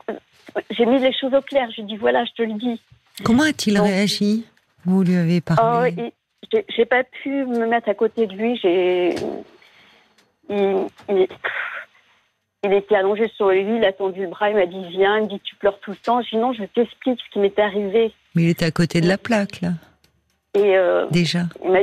j'ai 0.71 0.85
mis 0.85 0.99
les 0.99 1.13
choses 1.13 1.33
au 1.33 1.41
clair. 1.41 1.69
Je 1.71 1.77
lui 1.77 1.83
ai 1.83 1.85
dit, 1.85 1.97
voilà, 1.97 2.23
je 2.25 2.31
te 2.31 2.41
le 2.41 2.53
dis. 2.53 2.81
Comment 3.23 3.43
a-t-il 3.43 3.79
réagi 3.79 4.45
Vous 4.85 5.03
lui 5.03 5.15
avez 5.15 5.41
parlé 5.41 5.93
oh, 5.97 6.07
j'ai 6.69 6.85
pas 6.85 7.03
pu 7.03 7.29
me 7.29 7.67
mettre 7.67 7.89
à 7.89 7.93
côté 7.93 8.27
de 8.27 8.33
lui. 8.33 8.57
J'ai, 8.61 9.15
il, 10.49 10.87
il, 12.63 12.73
était 12.73 12.95
allongé 12.95 13.27
sur 13.35 13.49
lit, 13.49 13.77
il 13.77 13.85
a 13.85 13.93
tendu 13.93 14.21
le 14.21 14.27
bras, 14.27 14.49
il 14.49 14.55
m'a 14.55 14.65
dit 14.65 14.83
viens, 14.89 15.17
il 15.17 15.23
me 15.23 15.29
dit 15.29 15.39
tu 15.41 15.55
pleures 15.55 15.79
tout 15.79 15.91
le 15.91 15.97
temps. 15.97 16.21
J'ai 16.21 16.37
dit 16.37 16.41
non, 16.41 16.53
je 16.53 16.63
t'explique 16.63 17.19
ce 17.19 17.31
qui 17.31 17.39
m'est 17.39 17.57
arrivé. 17.59 18.13
Mais 18.35 18.43
il 18.43 18.49
était 18.49 18.65
à 18.65 18.71
côté 18.71 19.01
de 19.01 19.07
la 19.07 19.17
plaque 19.17 19.61
là. 19.61 19.71
Et 20.53 20.77
euh, 20.77 21.07
déjà. 21.11 21.43
Il 21.63 21.71
m'a 21.71 21.79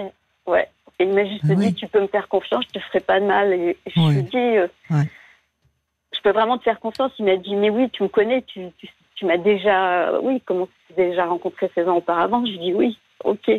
ouais. 0.47 0.69
Et 0.99 1.05
il 1.05 1.13
m'a 1.13 1.25
juste 1.25 1.45
ah 1.51 1.55
dit 1.55 1.75
tu 1.75 1.87
peux 1.89 2.01
me 2.01 2.07
faire 2.07 2.29
confiance, 2.29 2.65
je 2.69 2.79
te 2.79 2.85
ferai 2.87 3.01
pas 3.01 3.21
de 3.21 3.27
mal. 3.27 3.53
Et 3.53 3.77
je 3.87 4.01
lui 4.01 4.19
ai 4.19 4.23
dit 4.23 4.37
euh, 4.37 4.69
je 4.91 6.21
peux 6.23 6.31
vraiment 6.31 6.59
te 6.59 6.63
faire 6.63 6.81
confiance. 6.81 7.13
Il 7.19 7.27
m'a 7.27 7.37
dit 7.37 7.55
mais 7.55 7.71
oui, 7.71 7.91
tu 7.91 8.03
me 8.03 8.09
connais, 8.09 8.43
tu, 8.43 8.69
tu, 8.79 8.89
tu 9.15 9.27
m'as 9.27 9.39
déjà, 9.39 10.21
oui, 10.21 10.43
comment 10.45 10.69
tu 10.89 10.95
déjà 10.95 11.27
rencontré 11.27 11.71
16 11.75 11.89
ans 11.89 11.97
auparavant? 11.97 12.45
Je 12.45 12.53
lui 12.53 12.59
dis 12.59 12.75
oui, 12.75 12.99
ok. 13.25 13.51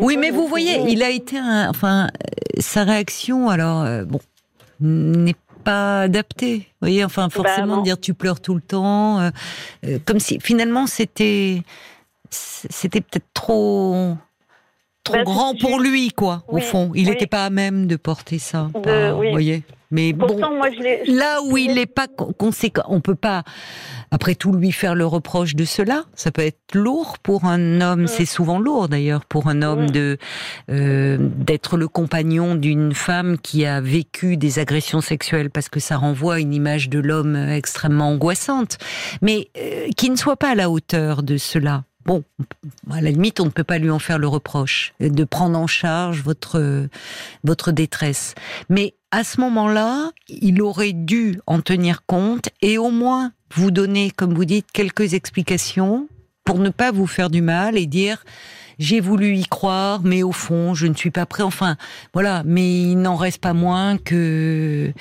Oui, 0.00 0.16
mais 0.16 0.30
vous 0.30 0.46
voyez, 0.46 0.80
il 0.88 1.02
a 1.02 1.10
été, 1.10 1.38
enfin, 1.68 2.08
sa 2.58 2.84
réaction, 2.84 3.48
alors 3.48 3.82
euh, 3.82 4.04
bon, 4.04 4.20
n'est 4.80 5.36
pas 5.64 6.02
adaptée. 6.02 6.58
Vous 6.58 6.86
voyez, 6.86 7.04
enfin, 7.04 7.24
bah, 7.24 7.30
forcément 7.30 7.82
dire 7.82 8.00
tu 8.00 8.14
pleures 8.14 8.40
tout 8.40 8.54
le 8.54 8.60
temps, 8.60 9.20
euh, 9.20 9.30
euh, 9.86 9.98
comme 10.04 10.18
si 10.18 10.40
finalement 10.40 10.86
c'était, 10.86 11.62
c'était 12.30 13.00
peut-être 13.00 13.32
trop 13.32 14.16
trop 15.10 15.18
bah, 15.18 15.24
grand 15.24 15.54
pour 15.58 15.80
lui, 15.80 16.10
quoi, 16.10 16.44
au 16.48 16.58
fond. 16.58 16.92
Il 16.94 17.08
n'était 17.08 17.26
pas 17.26 17.44
à 17.44 17.50
même 17.50 17.86
de 17.86 17.96
porter 17.96 18.38
ça. 18.38 18.68
Vous 18.74 19.30
voyez 19.30 19.64
mais 19.92 20.12
bon, 20.12 20.38
là 21.06 21.42
où 21.42 21.56
il 21.56 21.74
n'est 21.74 21.86
pas 21.86 22.06
conséquent, 22.06 22.84
on 22.86 23.00
peut 23.00 23.16
pas, 23.16 23.42
après 24.12 24.36
tout, 24.36 24.52
lui 24.52 24.70
faire 24.70 24.94
le 24.94 25.04
reproche 25.04 25.56
de 25.56 25.64
cela. 25.64 26.04
Ça 26.14 26.30
peut 26.30 26.42
être 26.42 26.74
lourd 26.74 27.18
pour 27.18 27.44
un 27.44 27.80
homme. 27.80 28.02
Mm. 28.02 28.06
C'est 28.06 28.24
souvent 28.24 28.60
lourd 28.60 28.88
d'ailleurs 28.88 29.24
pour 29.24 29.48
un 29.48 29.62
homme 29.62 29.86
mm. 29.86 29.90
de 29.90 30.18
euh, 30.70 31.18
d'être 31.20 31.76
le 31.76 31.88
compagnon 31.88 32.54
d'une 32.54 32.94
femme 32.94 33.36
qui 33.36 33.66
a 33.66 33.80
vécu 33.80 34.36
des 34.36 34.60
agressions 34.60 35.00
sexuelles, 35.00 35.50
parce 35.50 35.68
que 35.68 35.80
ça 35.80 35.96
renvoie 35.96 36.34
à 36.34 36.38
une 36.38 36.54
image 36.54 36.88
de 36.88 37.00
l'homme 37.00 37.34
extrêmement 37.34 38.10
angoissante, 38.10 38.78
mais 39.22 39.48
euh, 39.58 39.88
qui 39.96 40.08
ne 40.10 40.16
soit 40.16 40.36
pas 40.36 40.50
à 40.50 40.54
la 40.54 40.70
hauteur 40.70 41.24
de 41.24 41.36
cela. 41.36 41.82
Bon, 42.06 42.24
à 42.90 43.00
la 43.00 43.10
limite, 43.10 43.40
on 43.40 43.46
ne 43.46 43.50
peut 43.50 43.64
pas 43.64 43.78
lui 43.78 43.90
en 43.90 43.98
faire 43.98 44.18
le 44.18 44.26
reproche 44.26 44.94
de 45.00 45.24
prendre 45.24 45.58
en 45.58 45.66
charge 45.66 46.22
votre 46.22 46.88
votre 47.44 47.72
détresse. 47.72 48.34
Mais 48.68 48.94
à 49.10 49.24
ce 49.24 49.40
moment-là, 49.40 50.10
il 50.28 50.62
aurait 50.62 50.92
dû 50.92 51.40
en 51.46 51.60
tenir 51.60 52.04
compte 52.06 52.48
et 52.62 52.78
au 52.78 52.90
moins 52.90 53.32
vous 53.54 53.70
donner, 53.70 54.10
comme 54.10 54.34
vous 54.34 54.44
dites, 54.44 54.70
quelques 54.72 55.14
explications 55.14 56.08
pour 56.44 56.58
ne 56.58 56.70
pas 56.70 56.90
vous 56.90 57.06
faire 57.06 57.30
du 57.30 57.42
mal 57.42 57.76
et 57.76 57.86
dire 57.86 58.24
j'ai 58.80 59.00
voulu 59.00 59.36
y 59.36 59.44
croire, 59.44 60.00
mais 60.02 60.22
au 60.22 60.32
fond, 60.32 60.72
je 60.74 60.86
ne 60.86 60.94
suis 60.94 61.10
pas 61.10 61.26
prêt. 61.26 61.42
Enfin, 61.42 61.76
voilà. 62.14 62.42
Mais 62.46 62.80
il 62.80 62.96
n'en 62.96 63.14
reste 63.14 63.40
pas 63.40 63.52
moins 63.52 63.98
que 63.98 64.92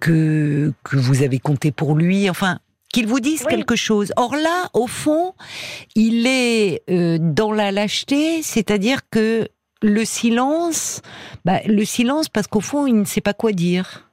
que 0.00 0.72
que 0.82 0.96
vous 0.96 1.22
avez 1.22 1.38
compté 1.38 1.70
pour 1.70 1.94
lui. 1.94 2.30
Enfin, 2.30 2.58
qu'il 2.92 3.06
vous 3.06 3.20
dise 3.20 3.44
quelque 3.44 3.76
chose. 3.76 4.12
Or 4.16 4.34
là, 4.34 4.68
au 4.72 4.86
fond, 4.86 5.34
il 5.94 6.26
est 6.26 6.82
euh, 6.90 7.18
dans 7.20 7.52
la 7.52 7.70
lâcheté, 7.72 8.42
c'est-à-dire 8.42 9.00
que 9.10 9.48
le 9.82 10.04
silence, 10.04 11.02
bah, 11.44 11.60
le 11.66 11.84
silence 11.84 12.28
parce 12.28 12.46
qu'au 12.46 12.60
fond, 12.60 12.86
il 12.86 12.96
ne 12.96 13.04
sait 13.04 13.20
pas 13.20 13.34
quoi 13.34 13.52
dire. 13.52 14.10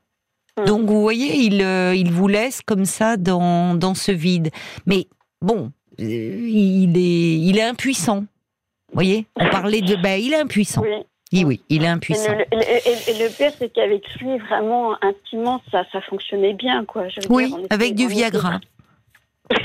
Hum. 0.58 0.66
Donc 0.66 0.88
vous 0.88 1.02
voyez, 1.02 1.38
il, 1.38 1.62
euh, 1.62 1.96
il 1.96 2.12
vous 2.12 2.28
laisse 2.28 2.62
comme 2.62 2.86
ça 2.86 3.18
dans, 3.18 3.76
dans 3.76 3.94
ce 3.94 4.12
vide. 4.12 4.52
Mais 4.86 5.08
bon, 5.42 5.72
euh, 6.00 6.04
il, 6.04 6.98
est, 6.98 7.40
il 7.40 7.58
est 7.58 7.64
impuissant. 7.64 8.22
Vous 8.22 8.94
voyez 8.94 9.26
On 9.36 9.50
parlait 9.50 9.82
de... 9.82 9.96
Bah, 9.96 10.18
il 10.18 10.34
est 10.34 10.40
impuissant. 10.40 10.82
Oui. 10.82 11.04
Oui, 11.44 11.62
il 11.70 11.84
est 11.84 11.88
impuissant. 11.88 12.32
Et 12.32 12.56
le, 12.56 13.36
pire, 13.36 13.52
c'est 13.58 13.70
qu'avec 13.74 14.04
lui, 14.20 14.38
vraiment, 14.38 14.96
intimement, 15.02 15.62
ça, 15.72 15.84
ça 15.92 16.02
fonctionnait 16.02 16.54
bien, 16.54 16.86
quoi. 16.86 17.08
oui, 17.30 17.54
avec 17.70 17.96
du 17.96 18.08
Viagra. 18.08 18.60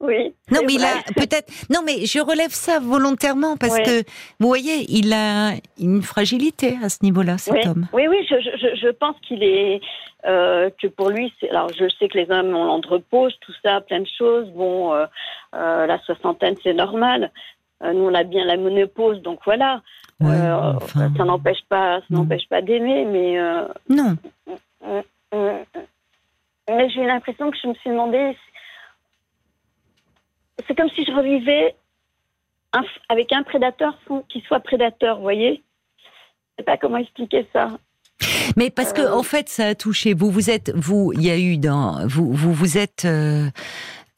oui. 0.00 0.34
Non, 0.50 0.60
mais 0.66 0.74
il 0.74 0.84
a 0.84 1.02
peut-être. 1.14 1.52
Non, 1.70 1.80
mais 1.84 2.06
je 2.06 2.18
relève 2.18 2.50
ça 2.50 2.80
volontairement 2.80 3.56
parce 3.56 3.78
que 3.78 4.02
vous 4.40 4.48
voyez, 4.48 4.86
il 4.88 5.12
a 5.12 5.52
une 5.78 6.02
fragilité 6.02 6.78
à 6.82 6.88
ce 6.88 6.98
niveau-là, 7.02 7.38
cet 7.38 7.54
oui. 7.54 7.60
homme. 7.66 7.86
Oui, 7.92 8.08
oui, 8.08 8.26
je, 8.28 8.40
je, 8.40 8.74
je 8.76 8.88
pense 8.88 9.16
qu'il 9.26 9.42
est 9.42 9.80
euh, 10.24 10.70
que 10.80 10.86
pour 10.86 11.10
lui. 11.10 11.32
Alors, 11.50 11.68
je 11.76 11.88
sais 11.98 12.08
que 12.08 12.16
les 12.16 12.30
hommes 12.30 12.54
ont 12.54 12.64
l'andropause, 12.64 13.34
tout 13.40 13.52
ça, 13.64 13.80
plein 13.80 14.00
de 14.00 14.08
choses. 14.18 14.48
Bon, 14.50 14.94
euh, 14.94 15.06
euh, 15.54 15.86
la 15.86 15.98
soixantaine, 16.00 16.54
c'est 16.62 16.74
normal. 16.74 17.32
Nous, 17.82 18.04
on 18.04 18.14
a 18.14 18.22
bien 18.24 18.44
la 18.44 18.56
monopause, 18.56 19.20
donc 19.22 19.40
voilà. 19.44 19.82
ça 20.20 21.24
n'empêche 21.24 21.64
pas, 21.68 22.00
ça 22.00 22.06
n'empêche 22.10 22.48
pas 22.48 22.62
d'aimer, 22.62 23.04
mais. 23.04 23.38
non. 23.88 24.16
Mais 26.68 26.88
j'ai 26.90 27.04
l'impression 27.04 27.50
que 27.50 27.56
je 27.60 27.68
me 27.68 27.74
suis 27.74 27.90
demandé 27.90 28.36
c'est 30.66 30.74
comme 30.76 30.90
si 30.90 31.04
je 31.04 31.12
revivais 31.12 31.74
avec 33.08 33.32
un 33.32 33.42
prédateur 33.42 33.94
sans 34.06 34.22
qu'il 34.22 34.42
soit 34.42 34.60
prédateur, 34.60 35.16
vous 35.16 35.22
voyez? 35.22 35.62
Je 35.98 36.04
sais 36.58 36.64
pas 36.64 36.76
comment 36.76 36.98
expliquer 36.98 37.46
ça. 37.52 37.78
Mais 38.56 38.70
parce 38.70 38.92
que 38.92 39.02
euh. 39.02 39.14
en 39.14 39.22
fait, 39.22 39.48
ça 39.48 39.66
a 39.68 39.74
touché. 39.74 40.14
Vous, 40.14 40.30
vous 40.30 40.50
êtes, 40.50 40.70
vous, 40.74 41.12
il 41.14 41.22
y 41.22 41.30
a 41.30 41.38
eu 41.38 41.58
dans, 41.58 42.06
vous, 42.06 42.32
vous, 42.32 42.52
vous 42.52 42.78
êtes 42.78 43.06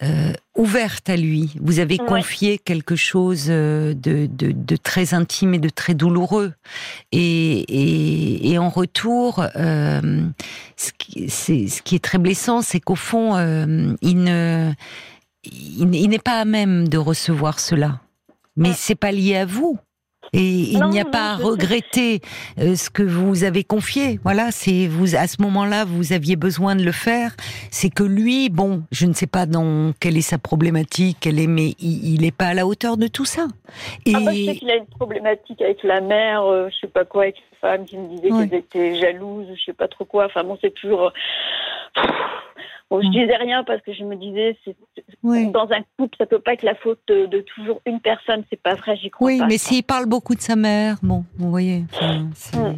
euh, 0.02 0.06
euh, 0.06 0.32
ouverte 0.56 1.08
à 1.08 1.16
lui. 1.16 1.52
Vous 1.60 1.78
avez 1.78 1.98
confié 1.98 2.58
quelque 2.58 2.96
chose 2.96 3.46
de, 3.46 3.94
de, 3.94 4.76
très 4.76 5.14
intime 5.14 5.54
et 5.54 5.58
de 5.58 5.68
très 5.68 5.94
douloureux. 5.94 6.52
Et, 7.12 8.50
et, 8.52 8.58
en 8.58 8.68
retour, 8.68 9.44
ce 9.54 10.92
qui, 10.98 11.28
ce 11.28 11.82
qui 11.82 11.94
est 11.96 12.04
très 12.04 12.18
blessant, 12.18 12.62
c'est 12.62 12.80
qu'au 12.80 12.94
fond, 12.94 13.36
il 14.00 14.22
ne 14.22 14.72
il, 15.44 16.08
n'est 16.08 16.18
pas 16.18 16.40
à 16.40 16.44
même 16.44 16.88
de 16.88 16.98
recevoir 16.98 17.58
cela. 17.58 18.00
Mais 18.56 18.70
ah. 18.70 18.76
c'est 18.76 18.94
pas 18.94 19.12
lié 19.12 19.36
à 19.36 19.46
vous. 19.46 19.78
Et 20.32 20.40
il 20.40 20.84
n'y 20.86 21.00
a 21.00 21.04
pas 21.04 21.32
à 21.32 21.36
regretter 21.36 22.20
euh, 22.58 22.74
ce 22.74 22.90
que 22.90 23.02
vous 23.02 23.44
avez 23.44 23.64
confié. 23.64 24.18
Voilà, 24.24 24.50
c'est 24.50 24.86
vous 24.86 25.14
à 25.14 25.26
ce 25.26 25.40
moment-là, 25.42 25.84
vous 25.84 26.12
aviez 26.12 26.36
besoin 26.36 26.74
de 26.74 26.82
le 26.82 26.92
faire. 26.92 27.32
C'est 27.70 27.90
que 27.90 28.02
lui, 28.02 28.48
bon, 28.48 28.82
je 28.90 29.06
ne 29.06 29.12
sais 29.12 29.26
pas 29.26 29.46
dans 29.46 29.92
quelle 30.00 30.16
est 30.16 30.22
sa 30.22 30.38
problématique, 30.38 31.18
quelle 31.20 31.38
est, 31.38 31.46
mais 31.46 31.74
il 31.78 32.20
n'est 32.20 32.32
pas 32.32 32.46
à 32.46 32.54
la 32.54 32.66
hauteur 32.66 32.96
de 32.96 33.06
tout 33.06 33.24
ça. 33.24 33.46
Et... 34.06 34.12
Ah 34.14 34.20
bah, 34.24 34.32
je 34.32 34.44
sais 34.44 34.56
qu'il 34.56 34.70
a 34.70 34.76
une 34.76 34.86
problématique 34.86 35.60
avec 35.62 35.82
la 35.82 36.00
mère, 36.00 36.42
euh, 36.44 36.68
je 36.70 36.80
sais 36.80 36.92
pas 36.92 37.04
quoi, 37.04 37.22
avec 37.24 37.36
une 37.36 37.58
femme 37.60 37.84
qui 37.84 37.96
me 37.96 38.08
disait 38.08 38.30
qu'elle 38.30 38.58
était 38.58 38.94
jalouse, 39.00 39.46
je 39.54 39.64
sais 39.64 39.72
pas 39.72 39.88
trop 39.88 40.04
quoi. 40.04 40.26
Enfin 40.26 40.42
bon, 40.44 40.58
c'est 40.60 40.74
toujours. 40.74 41.12
Bon, 42.90 43.00
je 43.00 43.08
mm. 43.08 43.12
disais 43.12 43.36
rien 43.36 43.64
parce 43.64 43.80
que 43.82 43.92
je 43.92 44.04
me 44.04 44.16
disais, 44.16 44.56
c'est, 44.64 44.76
dans 45.50 45.68
un 45.70 45.82
couple, 45.98 46.16
ça 46.18 46.26
peut 46.26 46.38
pas 46.38 46.52
être 46.52 46.62
la 46.62 46.74
faute 46.74 47.00
de, 47.08 47.40
toujours 47.54 47.80
une 47.86 48.00
personne. 48.00 48.44
C'est 48.50 48.60
pas 48.60 48.74
vrai, 48.74 48.96
j'y 48.96 49.10
crois 49.10 49.26
oui, 49.26 49.38
pas. 49.38 49.44
Oui, 49.44 49.48
mais 49.50 49.58
s'il 49.58 49.82
parle 49.82 50.06
beaucoup 50.06 50.34
de 50.34 50.40
sa 50.40 50.56
mère, 50.56 50.96
bon, 51.02 51.24
vous 51.36 51.50
voyez. 51.50 51.84
Mm. 52.00 52.74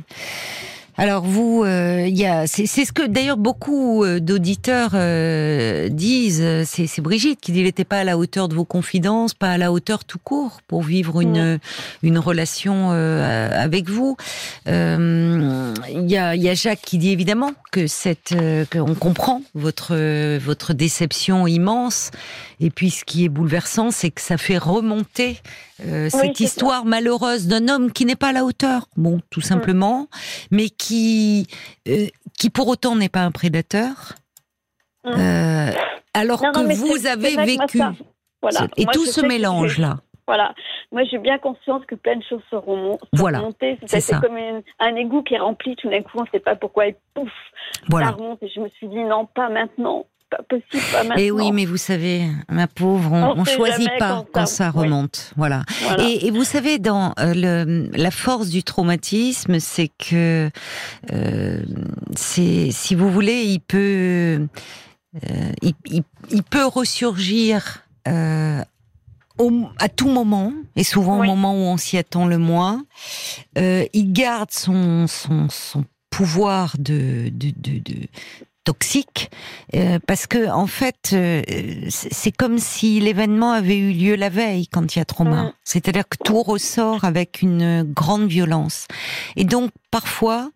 Alors 0.99 1.25
vous, 1.25 1.63
euh, 1.63 2.07
il 2.09 2.17
y 2.17 2.25
a, 2.25 2.47
c'est 2.47 2.67
ce 2.67 2.93
que 2.93 3.07
d'ailleurs 3.07 3.37
beaucoup 3.37 4.03
euh, 4.03 4.19
d'auditeurs 4.19 4.93
euh, 4.95 5.91
disent. 5.91 6.65
C'est 6.65 7.01
Brigitte 7.03 7.39
qui 7.41 7.53
dit, 7.53 7.61
il 7.61 7.65
n'était 7.65 7.85
pas 7.85 7.99
à 7.99 8.05
la 8.05 8.17
hauteur 8.17 8.49
de 8.49 8.55
vos 8.55 8.65
confidences, 8.65 9.35
pas 9.35 9.51
à 9.51 9.59
la 9.59 9.73
hauteur 9.73 10.07
tout 10.07 10.19
court 10.19 10.61
pour 10.67 10.83
vivre 10.83 11.21
une 11.21 11.59
une 12.03 12.19
relation 12.19 12.91
avec 12.91 13.91
vous. 13.91 14.17
Il 14.67 14.73
y 16.07 16.17
a, 16.17 16.35
y 16.35 16.49
a 16.49 16.55
Jacques 16.55 16.81
qui 16.83 16.99
dit 16.99 17.11
évidemment 17.11 17.53
que 17.73 17.87
cette, 17.87 18.35
qu'on 18.73 18.95
comprend 18.95 19.43
votre 19.55 19.95
votre 20.39 20.73
déception 20.73 21.47
immense. 21.47 22.11
Et 22.61 22.71
puis 22.71 22.91
ce 22.91 23.05
qui 23.05 23.25
est 23.25 23.29
bouleversant, 23.29 23.91
c'est 23.91 24.11
que 24.11 24.23
ça 24.23 24.39
fait 24.39 24.59
remonter 24.59 25.37
euh, 25.85 26.09
cette 26.09 26.41
histoire 26.41 26.85
malheureuse 26.85 27.49
d'un 27.49 27.69
homme 27.69 27.93
qui 27.93 28.07
n'est 28.07 28.17
pas 28.17 28.29
à 28.29 28.33
la 28.33 28.45
hauteur, 28.45 28.87
bon, 28.97 29.21
tout 29.31 29.41
mm. 29.41 29.45
simplement, 29.45 30.09
mais 30.51 30.69
qui, 30.69 31.47
euh, 31.89 32.07
qui 32.39 32.51
pour 32.51 32.69
autant 32.69 32.97
n'est 32.97 33.11
pas 33.11 33.21
un 33.21 33.31
prédateur, 33.31 34.15
mm. 35.05 35.11
euh, 35.11 35.71
alors 36.15 36.41
que 36.41 36.75
vous 36.75 37.07
avez 37.07 37.37
vécu. 37.37 37.81
Voilà. 38.41 38.69
Et 38.77 38.87
tout 38.87 39.07
ce 39.07 39.21
mélange-là. 39.21 39.99
Voilà. 40.27 40.55
Moi, 40.93 41.03
j'ai 41.11 41.19
bien 41.19 41.39
conscience 41.39 41.85
que 41.87 41.95
plein 41.95 42.17
de 42.17 42.23
choses 42.23 42.43
seront, 42.51 42.99
voilà. 43.13 43.41
montées. 43.41 43.79
C'est 43.87 44.21
comme 44.21 44.39
un 44.79 44.95
égout 44.97 45.23
qui 45.23 45.35
est 45.35 45.39
rempli 45.39 45.77
tout 45.77 45.91
d'un 45.91 46.03
coup, 46.03 46.19
on 46.19 46.23
ne 46.23 46.29
sait 46.33 46.41
pas 46.41 46.57
pourquoi, 46.57 46.87
et 46.87 46.97
pouf, 47.15 47.31
ça 47.91 48.11
remonte. 48.11 48.43
Et 48.43 48.49
je 48.49 48.61
me 48.61 48.69
suis 48.71 48.89
dit, 48.89 49.05
non, 49.05 49.27
pas 49.27 49.49
maintenant 49.49 50.07
pas 50.31 50.43
possible, 50.49 50.83
pas 50.93 51.05
maintenant. 51.05 51.17
Et 51.17 51.31
oui, 51.31 51.53
mais 51.53 51.65
vous 51.65 51.77
savez, 51.77 52.29
ma 52.49 52.67
pauvre, 52.67 53.13
on, 53.13 53.37
ne 53.37 53.45
choisit 53.45 53.91
pas 53.99 54.25
quand, 54.33 54.47
ça, 54.47 54.71
remonte. 54.71 55.33
Voilà. 55.37 55.65
Et, 55.99 56.31
vous 56.31 56.45
savez, 56.45 56.79
dans 56.79 57.13
euh, 57.19 57.33
le, 57.35 57.91
la 57.97 58.11
force 58.11 58.49
du 58.49 58.63
traumatisme, 58.63 59.59
c'est 59.61 59.89
que, 59.89 60.51
euh, 61.13 61.63
c'est, 62.15 62.71
si 62.71 62.95
vous 62.95 63.11
voulez, 63.11 63.43
il 63.45 63.61
peut, 63.61 64.47
euh, 65.31 65.53
il, 65.63 66.03
il, 66.31 66.43
peut 66.43 66.67
ressurgir 66.67 67.85
à 68.05 69.89
tout 69.89 70.09
moment, 70.09 70.53
et 70.77 70.85
souvent 70.85 71.21
au 71.21 71.25
moment 71.25 71.53
où 71.55 71.67
on 71.67 71.77
s'y 71.77 71.99
attend 71.99 72.27
le 72.27 72.39
moins, 72.39 72.85
il 73.57 74.13
garde 74.13 74.51
son, 74.51 75.07
son, 75.07 75.49
son 75.49 75.85
pouvoir 76.11 76.77
de, 76.79 77.29
de, 77.31 77.53
de, 77.57 77.79
de 77.79 78.09
toxique 78.67 79.31
euh, 79.75 79.99
parce 80.07 80.27
que 80.27 80.51
en 80.51 80.67
fait 80.67 81.11
euh, 81.13 81.41
c'est 81.89 82.33
comme 82.33 82.59
si 82.59 83.01
l'événement 83.01 83.53
avait 83.53 83.79
eu 83.79 83.93
lieu 83.93 84.17
la 84.17 84.29
veille 84.29 84.67
quand 84.67 84.95
il 84.95 84.99
y 84.99 85.03
a 85.03 85.05
trauma. 85.07 85.45
Mm. 85.45 85.53
C'est-à-dire 85.65 86.07
que 86.09 86.19
tout 86.23 86.43
ressort 86.43 87.05
avec 87.05 87.41
une 87.41 87.85
grande 87.85 88.27
violence. 88.27 88.89
Et 89.37 89.45
donc 89.45 89.71
parfois 89.91 90.51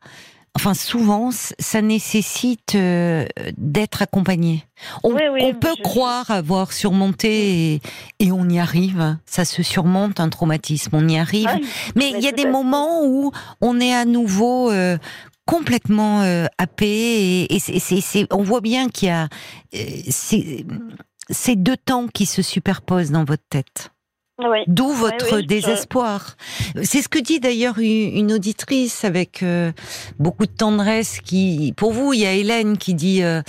enfin 0.55 0.75
souvent, 0.75 1.31
ça 1.33 1.83
nécessite 1.83 2.75
euh, 2.75 3.27
d'être 3.57 4.03
accompagné. 4.03 4.65
On, 5.05 5.15
peut 5.15 5.77
croire 5.83 6.31
avoir 6.31 6.73
surmonté 6.73 7.81
et, 8.19 8.33
on 8.33 8.49
y 8.49 8.59
arrive. 8.59 9.17
Ça 9.27 9.45
se 9.45 9.63
surmonte 9.63 10.21
un 10.21 10.29
traumatisme, 10.29 10.91
on 10.95 11.07
y 11.07 11.19
arrive. 11.19 11.51
mais 11.95 12.11
il 12.11 12.21
y 12.21 12.29
a 12.29 12.33
des 12.33 12.47
moments 12.47 13.05
où 13.05 13.33
on 13.61 13.79
est 13.81 13.95
à 13.95 14.05
nouveau 14.05 14.71
euh, 14.71 14.99
complètement 15.51 16.23
euh, 16.23 16.47
happé 16.59 17.47
et, 17.51 17.59
c'est, 17.59 18.27
on 18.31 18.43
voit 18.45 18.61
bien 18.61 18.89
qu'il 18.89 19.09
y 19.09 19.13
a 19.13 19.29
ces 19.73 21.57
deux 21.57 21.77
temps 21.77 22.07
qui 22.07 22.25
se 22.25 22.41
superposent 22.41 23.11
dans 23.11 23.25
votre 23.25 23.43
tête. 23.51 23.91
D'où 24.67 24.89
votre 24.89 25.41
désespoir. 25.41 26.37
C'est 26.83 27.03
ce 27.03 27.09
que 27.09 27.19
dit 27.19 27.41
d'ailleurs 27.41 27.79
une 27.79 28.33
auditrice 28.33 29.05
avec 29.05 29.43
euh, 29.43 29.73
beaucoup 30.19 30.47
de 30.47 30.53
tendresse. 30.53 31.21
Qui, 31.21 31.75
pour 31.77 31.93
vous, 31.93 32.13
il 32.13 32.21
y 32.21 32.27
a 32.27 32.33
Hélène 32.33 32.79
qui 32.79 32.95
dit 32.95 33.23
euh, 33.23 33.43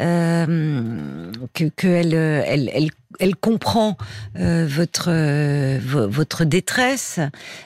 euh, 0.00 1.30
que 1.54 1.64
qu'elle 1.64 2.14
elle, 2.14 2.70
elle, 2.74 2.90
elle, 3.20 3.36
comprend 3.36 3.96
votre 4.34 5.10
votre 6.06 6.44
détresse, 6.44 7.20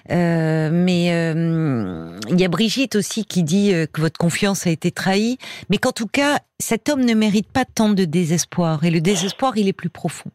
mais 0.09 1.07
il 1.07 2.41
y 2.41 2.45
a 2.45 2.49
Brigitte 2.49 2.97
aussi 2.97 3.25
qui 3.25 3.43
dit 3.43 3.73
que 3.93 4.01
votre 4.01 4.19
confiance 4.19 4.67
a 4.67 4.71
été 4.71 4.91
trahie, 4.91 5.39
mais 5.71 5.79
qu'en 5.79 5.93
tout 5.93 6.07
cas, 6.07 6.41
cet 6.59 6.89
homme 6.89 7.05
ne 7.05 7.15
mérite 7.15 7.49
pas 7.49 7.65
tant 7.65 7.91
de 7.91 8.05
désespoir. 8.05 8.85
Et 8.85 8.91
le 8.91 9.01
désespoir, 9.01 9.57
il 9.57 9.69
est 9.69 9.73
plus 9.73 9.91
profond. 9.91 10.31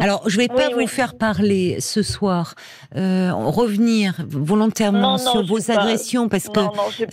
Alors, 0.00 0.28
je 0.28 0.36
ne 0.36 0.42
vais 0.42 0.48
pas 0.48 0.70
vous 0.70 0.86
faire 0.86 1.16
parler 1.16 1.80
ce 1.80 2.02
soir, 2.02 2.54
euh, 2.96 3.32
revenir 3.32 4.14
volontairement 4.28 5.18
sur 5.18 5.44
vos 5.44 5.70
agressions 5.70 6.28
parce 6.28 6.48
que 6.48 6.60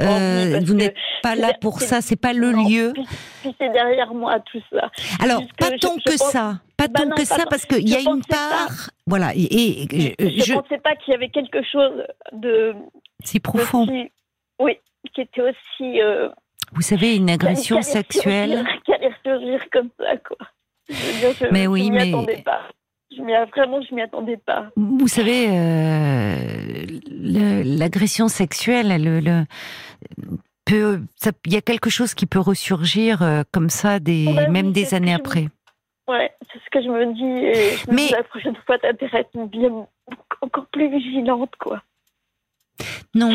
euh, 0.02 0.60
vous 0.64 0.74
n'êtes 0.74 0.96
pas 1.22 1.36
là 1.36 1.54
pour 1.60 1.82
ça, 1.82 2.02
c'est 2.02 2.20
pas 2.20 2.34
le 2.34 2.52
lieu. 2.52 2.94
Puis, 3.42 3.56
c'est 3.60 3.70
derrière 3.70 4.14
moi 4.14 4.40
tout 4.52 4.62
ça. 4.72 4.90
Alors, 5.22 5.42
pas 5.58 5.72
tant 5.80 5.96
que 6.06 6.18
ça, 6.18 6.60
pas 6.78 6.88
bah 6.88 7.02
tant 7.02 7.10
que 7.10 7.26
ça, 7.26 7.46
parce 7.50 7.66
qu'il 7.66 7.88
y 7.88 7.96
a 7.96 8.00
une 8.00 8.24
part, 8.28 8.90
voilà. 9.08 9.32
Et, 9.36 9.88
je 10.20 10.54
ne 10.54 10.60
pensais 10.60 10.80
pas 10.80 10.96
qu'il 10.96 11.14
y 11.14 11.16
avait 11.16 11.30
quelque 11.30 11.64
chose 11.64 12.04
de 12.34 12.74
si 13.24 13.40
profond. 13.40 13.88
oui, 14.60 14.78
qui 15.14 15.22
était 15.22 15.42
aussi. 15.42 16.02
Euh, 16.02 16.30
vous 16.74 16.82
savez, 16.82 17.16
une 17.16 17.30
agression 17.30 17.82
sexuelle. 17.82 18.66
Qui 18.86 18.94
allait 18.94 19.14
surgir 19.24 19.62
comme 19.72 19.90
ça, 20.00 20.18
quoi 20.18 20.38
mais 21.52 21.68
oui, 21.68 21.92
mais 21.92 22.12
Je 23.12 23.50
vraiment, 23.52 23.82
je 23.82 23.96
m'y 23.96 24.02
attendais 24.02 24.38
pas. 24.38 24.68
Vous 24.76 25.08
savez, 25.08 25.48
euh, 25.50 26.86
l'agression 27.10 28.28
sexuelle, 28.28 29.02
le, 29.02 29.44
peut, 30.66 31.02
il 31.46 31.54
y 31.54 31.58
a 31.58 31.62
quelque 31.62 31.90
chose 31.90 32.14
qui 32.14 32.26
peut 32.26 32.40
ressurgir 32.40 33.22
euh, 33.22 33.44
comme 33.52 33.70
ça, 33.70 34.00
des, 34.00 34.28
même 34.50 34.72
des 34.72 34.94
années 34.94 35.14
après. 35.14 35.48
Ouais, 36.08 36.32
c'est 36.52 36.60
ce 36.60 36.70
que 36.72 36.84
je 36.84 36.90
me 36.90 37.14
dis. 37.14 37.46
Et 37.46 37.78
je 37.78 37.90
me 37.90 37.96
mais 37.96 38.08
dis, 38.08 38.12
la 38.12 38.24
prochaine 38.24 38.56
fois, 38.66 38.78
t'as 38.80 38.90
intérêt 38.90 39.18
à 39.18 39.22
être 39.22 39.50
bien, 39.50 39.88
encore 40.42 40.66
plus 40.68 40.90
vigilante, 40.90 41.56
quoi. 41.60 41.82
Non, 43.16 43.32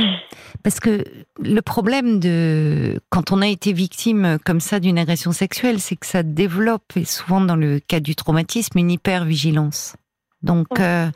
parce 0.63 0.79
que 0.79 1.05
le 1.41 1.63
problème 1.63 2.21
de 2.21 3.01
quand 3.09 3.33
on 3.33 3.41
a 3.41 3.49
été 3.49 3.73
victime 3.73 4.39
comme 4.45 4.61
ça 4.61 4.79
d'une 4.79 4.99
agression 4.99 5.33
sexuelle, 5.33 5.81
c'est 5.81 5.97
que 5.97 6.07
ça 6.07 6.23
développe, 6.23 6.97
et 6.97 7.07
souvent 7.07 7.41
dans 7.41 7.57
le 7.57 7.81
cas 7.81 7.99
du 7.99 8.15
traumatisme, 8.15 8.79
une 8.79 8.91
hypervigilance. 8.91 9.97
Donc, 10.43 10.69
euh, 10.79 11.11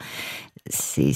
il 0.97 1.15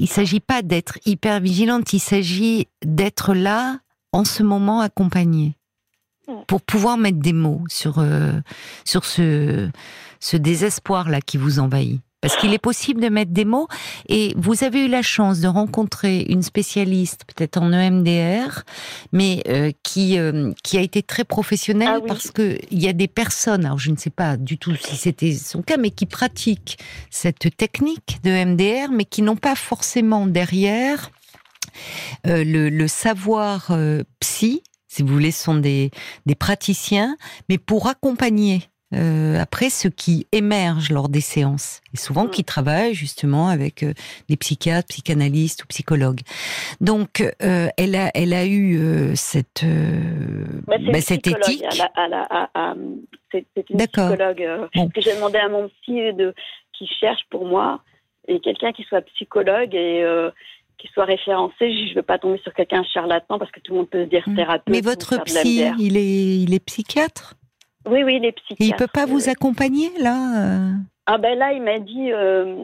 ne 0.00 0.06
s'agit 0.06 0.40
pas 0.40 0.62
d'être 0.62 0.98
hyper 1.06 1.40
vigilante, 1.40 1.92
il 1.92 2.00
s'agit 2.00 2.66
d'être 2.84 3.32
là 3.32 3.78
en 4.12 4.24
ce 4.24 4.42
moment 4.42 4.80
accompagné 4.80 5.56
pour 6.46 6.60
pouvoir 6.60 6.98
mettre 6.98 7.18
des 7.18 7.32
mots 7.32 7.62
sur 7.68 7.98
euh, 7.98 8.32
sur 8.84 9.04
ce 9.04 9.70
ce 10.20 10.36
désespoir 10.36 11.08
là 11.08 11.20
qui 11.20 11.36
vous 11.36 11.58
envahit. 11.58 12.00
Parce 12.20 12.36
qu'il 12.36 12.52
est 12.52 12.58
possible 12.58 13.00
de 13.00 13.08
mettre 13.08 13.30
des 13.30 13.44
mots. 13.44 13.68
Et 14.08 14.34
vous 14.36 14.64
avez 14.64 14.86
eu 14.86 14.88
la 14.88 15.02
chance 15.02 15.40
de 15.40 15.46
rencontrer 15.46 16.22
une 16.28 16.42
spécialiste, 16.42 17.22
peut-être 17.26 17.58
en 17.58 17.72
EMDR, 17.72 18.64
mais 19.12 19.42
euh, 19.48 19.70
qui 19.84 20.18
euh, 20.18 20.52
qui 20.64 20.78
a 20.78 20.80
été 20.80 21.02
très 21.02 21.24
professionnelle 21.24 22.00
ah 22.02 22.04
parce 22.06 22.30
que 22.32 22.58
il 22.70 22.82
y 22.82 22.88
a 22.88 22.92
des 22.92 23.06
personnes, 23.06 23.64
alors 23.64 23.78
je 23.78 23.90
ne 23.92 23.96
sais 23.96 24.10
pas 24.10 24.36
du 24.36 24.58
tout 24.58 24.74
si 24.74 24.96
c'était 24.96 25.32
son 25.32 25.62
cas, 25.62 25.76
mais 25.76 25.90
qui 25.90 26.06
pratiquent 26.06 26.78
cette 27.10 27.56
technique 27.56 28.18
de 28.24 28.30
EMDR, 28.30 28.90
mais 28.90 29.04
qui 29.04 29.22
n'ont 29.22 29.36
pas 29.36 29.54
forcément 29.54 30.26
derrière 30.26 31.10
euh, 32.26 32.42
le, 32.42 32.68
le, 32.68 32.88
savoir 32.88 33.70
psy, 34.18 34.62
si 34.88 35.02
vous 35.02 35.12
voulez, 35.12 35.30
sont 35.30 35.56
des, 35.56 35.92
des 36.26 36.34
praticiens, 36.34 37.16
mais 37.48 37.58
pour 37.58 37.86
accompagner 37.86 38.62
euh, 38.94 39.38
après 39.38 39.68
ce 39.68 39.86
qui 39.86 40.26
émerge 40.32 40.90
lors 40.90 41.10
des 41.10 41.20
séances, 41.20 41.82
et 41.92 41.98
souvent 41.98 42.24
mm. 42.24 42.30
qui 42.30 42.42
travaillent 42.42 42.94
justement 42.94 43.48
avec 43.48 43.82
euh, 43.82 43.92
des 44.30 44.38
psychiatres, 44.38 44.88
psychanalystes 44.88 45.64
ou 45.64 45.66
psychologues. 45.66 46.20
Donc, 46.80 47.20
euh, 47.20 47.68
elle 47.76 47.94
a, 47.94 48.10
elle 48.14 48.32
a 48.32 48.46
eu 48.46 49.14
cette, 49.14 49.62
bah, 50.66 50.76
bah, 50.80 51.00
cette 51.02 51.26
éthique. 51.26 51.66
c'est 53.30 53.44
une 53.68 53.78
psychologue 53.78 54.46
que 54.94 55.00
j'ai 55.02 55.14
demandé 55.16 55.36
à 55.36 55.50
mon 55.50 55.68
psy 55.68 56.14
de 56.14 56.34
qui 56.72 56.86
cherche 56.86 57.20
pour 57.28 57.44
moi 57.44 57.82
et 58.26 58.40
quelqu'un 58.40 58.72
qui 58.72 58.84
soit 58.84 59.02
psychologue 59.02 59.74
et 59.74 60.02
qui 60.78 60.88
soit 60.94 61.04
référencé. 61.04 61.54
Je 61.60 61.90
ne 61.90 61.94
veux 61.96 62.02
pas 62.02 62.18
tomber 62.18 62.38
sur 62.38 62.54
quelqu'un 62.54 62.84
charlatan 62.84 63.38
parce 63.38 63.50
que 63.50 63.60
tout 63.60 63.72
le 63.72 63.78
monde 63.80 63.90
peut 63.90 64.04
se 64.04 64.08
dire 64.08 64.26
mm. 64.26 64.34
thérapeute. 64.34 64.74
Mais 64.74 64.80
votre 64.80 65.22
psy, 65.24 65.64
il 65.78 65.98
est, 65.98 66.38
il 66.38 66.54
est 66.54 66.64
psychiatre? 66.64 67.34
Oui, 67.88 68.02
oui, 68.04 68.18
les 68.20 68.32
psychiatres. 68.32 68.62
il 68.62 68.74
peut 68.76 68.90
pas 68.92 69.06
vous 69.06 69.28
accompagner 69.28 69.90
là 69.98 70.16
euh 70.36 70.72
Ah 71.06 71.18
ben 71.18 71.38
là, 71.38 71.52
il 71.52 71.62
m'a 71.62 71.78
dit, 71.78 72.12
euh, 72.12 72.56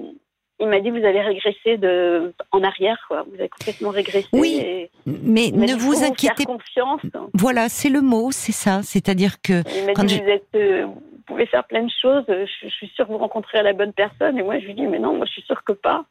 il 0.61 0.69
m'a 0.69 0.81
dit 0.81 0.91
vous 0.91 1.05
avez 1.05 1.21
régressé 1.21 1.77
de 1.77 2.33
en 2.53 2.63
arrière, 2.63 3.05
quoi. 3.09 3.25
Vous 3.29 3.35
avez 3.35 3.49
complètement 3.49 3.91
régressé. 3.91 4.29
Oui, 4.33 4.89
mais 5.07 5.51
ne 5.51 5.75
vous 5.75 6.05
inquiétez 6.05 6.45
pas. 6.45 6.53
confiance. 6.53 7.01
Voilà, 7.35 7.69
c'est 7.69 7.91
le 7.91 8.01
mot, 8.01 8.31
c'est 8.31 8.53
ça. 8.53 8.83
C'est-à-dire 8.83 9.41
que 9.43 9.63
il 9.77 9.87
m'a 9.87 10.05
dit 10.05 10.21
vous, 10.21 10.29
êtes, 10.29 10.55
euh, 10.55 10.85
vous 10.87 11.23
pouvez 11.27 11.47
faire 11.47 11.65
plein 11.65 11.83
de 11.83 11.93
choses. 12.01 12.25
Je, 12.29 12.47
je, 12.63 12.69
suis 12.69 12.89
sûre 12.95 13.07
que 13.07 13.13
vous 13.13 13.19
rencontrez 13.19 13.63
la 13.63 13.73
bonne 13.73 13.93
personne. 13.93 14.39
Et 14.39 14.43
moi, 14.43 14.59
je 14.59 14.67
lui 14.67 14.75
dis 14.75 14.87
mais 14.87 14.99
non, 14.99 15.17
moi, 15.17 15.27
je 15.27 15.33
suis 15.33 15.43
sûre 15.43 15.63
que 15.65 15.73
pas. 15.73 16.05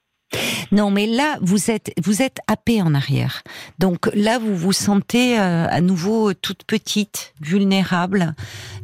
Non, 0.72 0.91
mais 0.91 1.06
là, 1.06 1.38
vous 1.41 1.72
êtes, 1.72 1.91
vous 2.04 2.22
êtes 2.22 2.39
happé 2.48 2.82
en 2.82 2.93
arrière. 2.93 3.43
Donc 3.80 4.10
là, 4.13 4.39
vous 4.39 4.56
vous 4.56 4.74
sentez 4.74 5.39
euh, 5.39 5.67
à 5.67 5.82
nouveau 5.82 6.34
toute 6.34 6.63
petite, 6.63 7.34
vulnérable, 7.41 8.36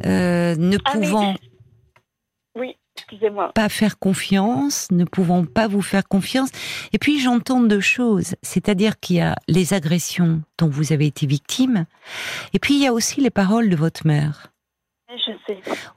euh, 0.06 0.56
ne 0.56 0.78
ah, 0.86 0.92
pouvant. 0.92 1.36
Oui, 2.56 2.76
excusez-moi. 2.96 3.52
Pas 3.54 3.70
faire 3.70 3.98
confiance, 4.00 4.88
ne 4.92 5.06
pouvant 5.06 5.46
pas 5.46 5.68
vous 5.68 5.82
faire 5.82 6.08
confiance. 6.08 6.50
Et 6.94 7.00
puis 7.00 7.20
j'entends 7.20 7.62
deux 7.62 7.80
choses, 7.80 8.36
c'est-à-dire 8.42 9.00
qu'il 9.00 9.18
y 9.18 9.22
a 9.22 9.36
les 9.48 9.74
agressions 9.74 10.42
dont 10.58 10.70
vous 10.70 10.94
avez 10.94 11.08
été 11.08 11.26
victime, 11.26 11.86
et 12.54 12.60
puis 12.60 12.76
il 12.76 12.82
y 12.82 12.88
a 12.88 12.94
aussi 12.94 13.22
les 13.22 13.30
paroles 13.30 13.70
de 13.70 13.76
votre 13.76 14.06
mère. 14.06 14.52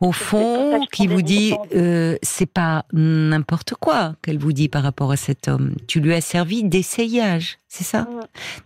Au 0.01 0.13
fond, 0.13 0.87
qui 0.91 1.07
vous 1.07 1.23
dit, 1.23 1.55
euh, 1.75 2.17
c'est 2.23 2.47
pas 2.47 2.87
n'importe 2.93 3.75
quoi 3.75 4.15
qu'elle 4.23 4.39
vous 4.39 4.53
dit 4.53 4.69
par 4.69 4.83
rapport 4.83 5.13
à 5.13 5.17
cet 5.17 5.49
homme. 5.49 5.75
Tu 5.87 6.01
lui 6.01 6.15
as 6.15 6.21
servi 6.21 6.65
d'essayage, 6.65 7.59
c'est 7.69 7.85
ça? 7.85 8.09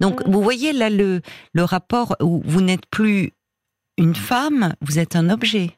Donc, 0.01 0.27
vous 0.27 0.43
voyez 0.43 0.73
là 0.73 0.89
le, 0.89 1.21
le 1.53 1.65
rapport 1.65 2.17
où 2.21 2.43
vous 2.45 2.61
n'êtes 2.61 2.87
plus 2.87 3.33
une 3.99 4.15
femme, 4.15 4.75
vous 4.81 4.99
êtes 4.99 5.17
un 5.17 5.31
objet. 5.31 5.77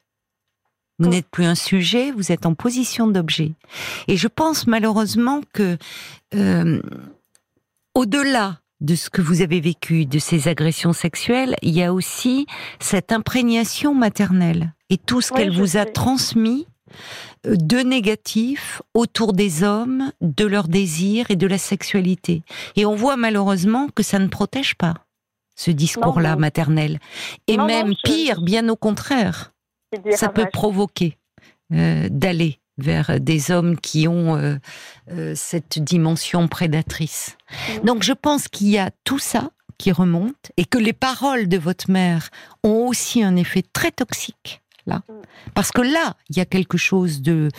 Vous 0.99 1.07
n'êtes 1.07 1.29
plus 1.29 1.45
un 1.45 1.55
sujet, 1.55 2.11
vous 2.11 2.33
êtes 2.33 2.45
en 2.45 2.53
position 2.53 3.07
d'objet. 3.07 3.53
Et 4.09 4.17
je 4.17 4.27
pense 4.27 4.67
malheureusement 4.67 5.39
que 5.53 5.77
euh, 6.35 6.81
au-delà 7.95 8.59
de 8.81 8.95
ce 8.95 9.09
que 9.09 9.21
vous 9.21 9.41
avez 9.41 9.59
vécu, 9.59 10.05
de 10.05 10.19
ces 10.19 10.47
agressions 10.47 10.93
sexuelles, 10.93 11.55
il 11.61 11.71
y 11.71 11.83
a 11.83 11.93
aussi 11.93 12.45
cette 12.79 13.11
imprégnation 13.11 13.93
maternelle 13.93 14.73
et 14.89 14.97
tout 14.97 15.21
ce 15.21 15.31
qu'elle 15.31 15.55
vous 15.55 15.77
a 15.77 15.85
transmis 15.85 16.65
euh, 17.45 17.55
de 17.55 17.77
négatif 17.77 18.81
autour 18.93 19.33
des 19.33 19.63
hommes, 19.63 20.11
de 20.21 20.45
leurs 20.45 20.67
désirs 20.67 21.29
et 21.29 21.35
de 21.35 21.47
la 21.47 21.57
sexualité. 21.57 22.43
Et 22.75 22.85
on 22.85 22.95
voit 22.95 23.17
malheureusement 23.17 23.87
que 23.93 24.03
ça 24.03 24.19
ne 24.19 24.27
protège 24.27 24.75
pas 24.75 24.95
ce 25.55 25.71
discours-là 25.71 26.37
maternel. 26.37 26.99
Et 27.47 27.57
même 27.57 27.93
pire, 28.03 28.41
bien 28.41 28.69
au 28.69 28.77
contraire, 28.77 29.53
ça 30.11 30.29
peut 30.29 30.47
provoquer 30.51 31.17
euh, 31.73 32.07
d'aller 32.09 32.59
vers 32.83 33.19
des 33.19 33.51
hommes 33.51 33.77
qui 33.77 34.07
ont 34.07 34.35
euh, 34.35 34.55
euh, 35.11 35.33
cette 35.35 35.79
dimension 35.79 36.47
prédatrice. 36.47 37.37
Mm. 37.51 37.85
Donc 37.85 38.03
je 38.03 38.13
pense 38.13 38.47
qu'il 38.47 38.67
y 38.67 38.77
a 38.77 38.91
tout 39.03 39.19
ça 39.19 39.51
qui 39.77 39.91
remonte 39.91 40.51
et 40.57 40.65
que 40.65 40.77
les 40.77 40.93
paroles 40.93 41.47
de 41.47 41.57
votre 41.57 41.89
mère 41.89 42.29
ont 42.63 42.87
aussi 42.87 43.23
un 43.23 43.35
effet 43.35 43.63
très 43.73 43.91
toxique 43.91 44.61
là. 44.85 45.03
Mm. 45.07 45.13
Parce 45.53 45.71
que 45.71 45.81
là, 45.81 46.15
il 46.29 46.37
y 46.37 46.41
a 46.41 46.45
quelque 46.45 46.77
chose 46.77 47.21
de 47.21 47.49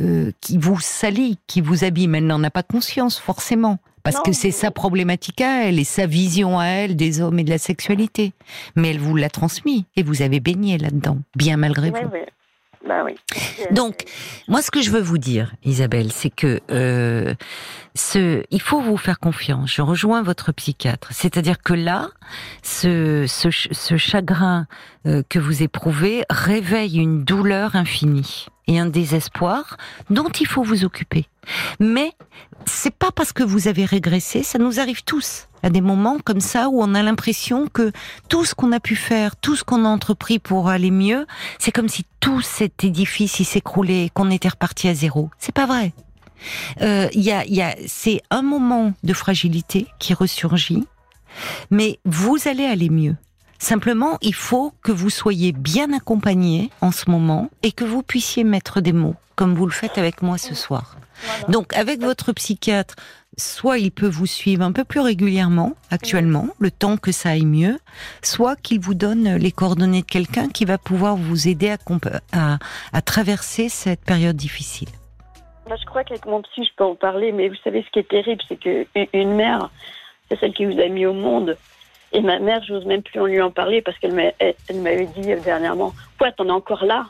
euh, 0.00 0.32
qui 0.40 0.58
vous 0.58 0.80
salit, 0.80 1.38
qui 1.46 1.60
vous 1.60 1.84
abîme. 1.84 2.14
Elle 2.14 2.26
n'en 2.26 2.42
a 2.42 2.50
pas 2.50 2.62
conscience 2.62 3.18
forcément. 3.18 3.78
Parce 4.04 4.20
que 4.22 4.32
c'est 4.32 4.52
sa 4.52 4.70
problématique 4.70 5.42
à 5.42 5.64
elle 5.64 5.78
et 5.78 5.84
sa 5.84 6.06
vision 6.06 6.58
à 6.58 6.66
elle 6.66 6.96
des 6.96 7.20
hommes 7.20 7.38
et 7.40 7.44
de 7.44 7.50
la 7.50 7.58
sexualité. 7.58 8.32
Mais 8.74 8.90
elle 8.90 9.00
vous 9.00 9.16
l'a 9.16 9.28
transmis 9.28 9.84
et 9.96 10.02
vous 10.02 10.22
avez 10.22 10.40
baigné 10.40 10.78
là-dedans, 10.78 11.18
bien 11.36 11.58
malgré 11.58 11.90
vous. 11.90 12.08
Bah 12.86 13.04
oui. 13.04 13.16
Donc, 13.70 14.04
moi, 14.46 14.62
ce 14.62 14.70
que 14.70 14.82
je 14.82 14.90
veux 14.90 15.00
vous 15.00 15.18
dire, 15.18 15.54
Isabelle, 15.64 16.12
c'est 16.12 16.30
que 16.30 16.60
euh, 16.70 17.34
ce, 17.94 18.44
il 18.50 18.60
faut 18.60 18.80
vous 18.80 18.96
faire 18.96 19.18
confiance. 19.18 19.72
Je 19.72 19.82
rejoins 19.82 20.22
votre 20.22 20.52
psychiatre. 20.52 21.08
C'est-à-dire 21.12 21.58
que 21.62 21.74
là, 21.74 22.08
ce, 22.62 23.26
ce, 23.26 23.50
ce 23.50 23.96
chagrin 23.96 24.66
euh, 25.06 25.22
que 25.28 25.38
vous 25.38 25.62
éprouvez 25.62 26.24
réveille 26.30 26.98
une 26.98 27.24
douleur 27.24 27.76
infinie 27.76 28.46
et 28.68 28.78
un 28.78 28.86
désespoir 28.86 29.76
dont 30.10 30.28
il 30.28 30.46
faut 30.46 30.62
vous 30.62 30.84
occuper. 30.84 31.26
Mais 31.80 32.12
c'est 32.66 32.94
pas 32.94 33.10
parce 33.10 33.32
que 33.32 33.42
vous 33.42 33.66
avez 33.66 33.84
régressé, 33.84 34.42
ça 34.42 34.58
nous 34.58 34.78
arrive 34.78 35.02
tous 35.02 35.48
à 35.62 35.70
des 35.70 35.80
moments 35.80 36.18
comme 36.22 36.40
ça 36.40 36.68
où 36.68 36.80
on 36.82 36.94
a 36.94 37.02
l'impression 37.02 37.66
que 37.66 37.90
tout 38.28 38.44
ce 38.44 38.54
qu'on 38.54 38.70
a 38.72 38.78
pu 38.78 38.94
faire, 38.94 39.34
tout 39.36 39.56
ce 39.56 39.64
qu'on 39.64 39.84
a 39.84 39.88
entrepris 39.88 40.38
pour 40.38 40.68
aller 40.68 40.90
mieux, 40.90 41.26
c'est 41.58 41.72
comme 41.72 41.88
si 41.88 42.04
tout 42.20 42.40
cet 42.40 42.84
édifice 42.84 43.42
s'écroulait, 43.42 44.10
qu'on 44.14 44.30
était 44.30 44.50
reparti 44.50 44.88
à 44.88 44.94
zéro. 44.94 45.30
C'est 45.38 45.54
pas 45.54 45.66
vrai. 45.66 45.92
Euh, 46.82 47.08
y 47.12 47.32
a, 47.32 47.44
y 47.46 47.62
a, 47.62 47.74
c'est 47.86 48.22
un 48.30 48.42
moment 48.42 48.92
de 49.02 49.12
fragilité 49.12 49.86
qui 49.98 50.14
ressurgit, 50.14 50.86
mais 51.70 51.98
vous 52.04 52.36
allez 52.46 52.64
aller 52.64 52.90
mieux. 52.90 53.16
Simplement, 53.58 54.18
il 54.22 54.34
faut 54.34 54.72
que 54.82 54.92
vous 54.92 55.10
soyez 55.10 55.52
bien 55.52 55.92
accompagné 55.92 56.70
en 56.80 56.92
ce 56.92 57.10
moment 57.10 57.50
et 57.62 57.72
que 57.72 57.84
vous 57.84 58.02
puissiez 58.02 58.44
mettre 58.44 58.80
des 58.80 58.92
mots, 58.92 59.16
comme 59.34 59.54
vous 59.54 59.66
le 59.66 59.72
faites 59.72 59.98
avec 59.98 60.22
moi 60.22 60.38
ce 60.38 60.54
soir. 60.54 60.96
Donc, 61.48 61.74
avec 61.74 62.00
votre 62.00 62.32
psychiatre, 62.32 62.94
soit 63.36 63.78
il 63.78 63.90
peut 63.90 64.08
vous 64.08 64.26
suivre 64.26 64.62
un 64.62 64.70
peu 64.72 64.84
plus 64.84 65.00
régulièrement, 65.00 65.72
actuellement, 65.90 66.48
le 66.60 66.70
temps 66.70 66.96
que 66.96 67.10
ça 67.12 67.30
aille 67.30 67.46
mieux, 67.46 67.78
soit 68.22 68.56
qu'il 68.56 68.80
vous 68.80 68.94
donne 68.94 69.36
les 69.36 69.52
coordonnées 69.52 70.02
de 70.02 70.06
quelqu'un 70.06 70.48
qui 70.48 70.64
va 70.64 70.78
pouvoir 70.78 71.16
vous 71.16 71.48
aider 71.48 71.74
à, 72.32 72.58
à, 72.92 73.02
traverser 73.02 73.68
cette 73.68 74.04
période 74.04 74.36
difficile. 74.36 74.88
je 75.68 75.86
crois 75.86 76.04
qu'avec 76.04 76.26
mon 76.26 76.42
psy, 76.42 76.64
je 76.64 76.74
peux 76.76 76.84
en 76.84 76.94
parler, 76.94 77.32
mais 77.32 77.48
vous 77.48 77.56
savez, 77.64 77.82
ce 77.82 77.90
qui 77.90 77.98
est 77.98 78.08
terrible, 78.08 78.42
c'est 78.48 78.56
qu'une 78.56 79.34
mère, 79.34 79.70
c'est 80.28 80.38
celle 80.38 80.52
qui 80.52 80.64
vous 80.64 80.78
a 80.78 80.88
mis 80.88 81.06
au 81.06 81.14
monde. 81.14 81.56
Et 82.12 82.20
ma 82.20 82.38
mère, 82.38 82.62
j'ose 82.66 82.86
même 82.86 83.02
plus 83.02 83.20
en 83.20 83.26
lui 83.26 83.40
en 83.40 83.50
parler 83.50 83.82
parce 83.82 83.98
qu'elle 83.98 84.14
m'avait 84.14 85.08
dit 85.16 85.34
dernièrement, 85.44 85.92
quoi, 86.18 86.32
t'en 86.32 86.46
es 86.46 86.50
encore 86.50 86.84
là? 86.84 87.06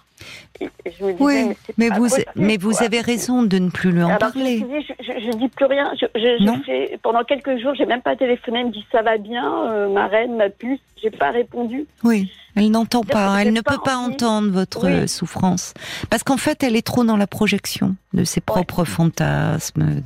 Oui, 1.20 1.54
mais, 1.76 1.88
vous, 1.90 2.08
mais 2.34 2.56
vous 2.56 2.82
avez 2.82 3.00
raison 3.00 3.42
de 3.44 3.58
ne 3.58 3.70
plus 3.70 3.92
lui 3.92 4.02
en 4.02 4.16
parler. 4.16 4.64
Je, 5.00 5.26
ne 5.28 5.36
dis 5.36 5.48
plus 5.48 5.66
rien. 5.66 5.92
Je, 5.94 6.96
pendant 6.96 7.22
quelques 7.22 7.58
jours, 7.60 7.74
j'ai 7.76 7.86
même 7.86 8.02
pas 8.02 8.16
téléphoné. 8.16 8.60
Elle 8.60 8.66
me 8.66 8.72
dit 8.72 8.84
ça 8.90 9.02
va 9.02 9.18
bien, 9.18 9.70
euh, 9.70 9.88
ma 9.88 10.08
reine, 10.08 10.36
ma 10.36 10.48
puce. 10.48 10.80
J'ai 11.00 11.10
pas 11.10 11.30
répondu. 11.30 11.86
Oui. 12.02 12.32
Elle 12.58 12.70
n'entend 12.72 13.02
pas, 13.02 13.40
elle 13.40 13.52
ne 13.52 13.60
peut 13.60 13.78
pas 13.84 13.96
entendre 13.96 14.50
votre 14.50 15.08
souffrance. 15.08 15.74
Parce 16.10 16.24
qu'en 16.24 16.36
fait, 16.36 16.62
elle 16.62 16.74
est 16.74 16.86
trop 16.86 17.04
dans 17.04 17.16
la 17.16 17.28
projection 17.28 17.94
de 18.14 18.24
ses 18.24 18.40
propres 18.40 18.84
fantasmes. 18.84 20.02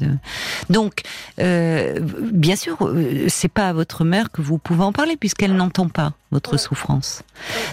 Donc, 0.69 1.03
euh, 1.39 1.99
bien 2.01 2.57
sûr, 2.57 2.77
euh, 2.83 3.27
c'est 3.29 3.49
pas 3.49 3.69
à 3.69 3.73
votre 3.73 4.05
mère 4.05 4.31
que 4.31 4.43
vous 4.43 4.59
pouvez 4.59 4.83
en 4.83 4.93
parler, 4.93 5.17
puisqu'elle 5.17 5.55
n'entend 5.55 5.89
pas 5.89 6.13
votre 6.31 6.59
souffrance. 6.59 7.23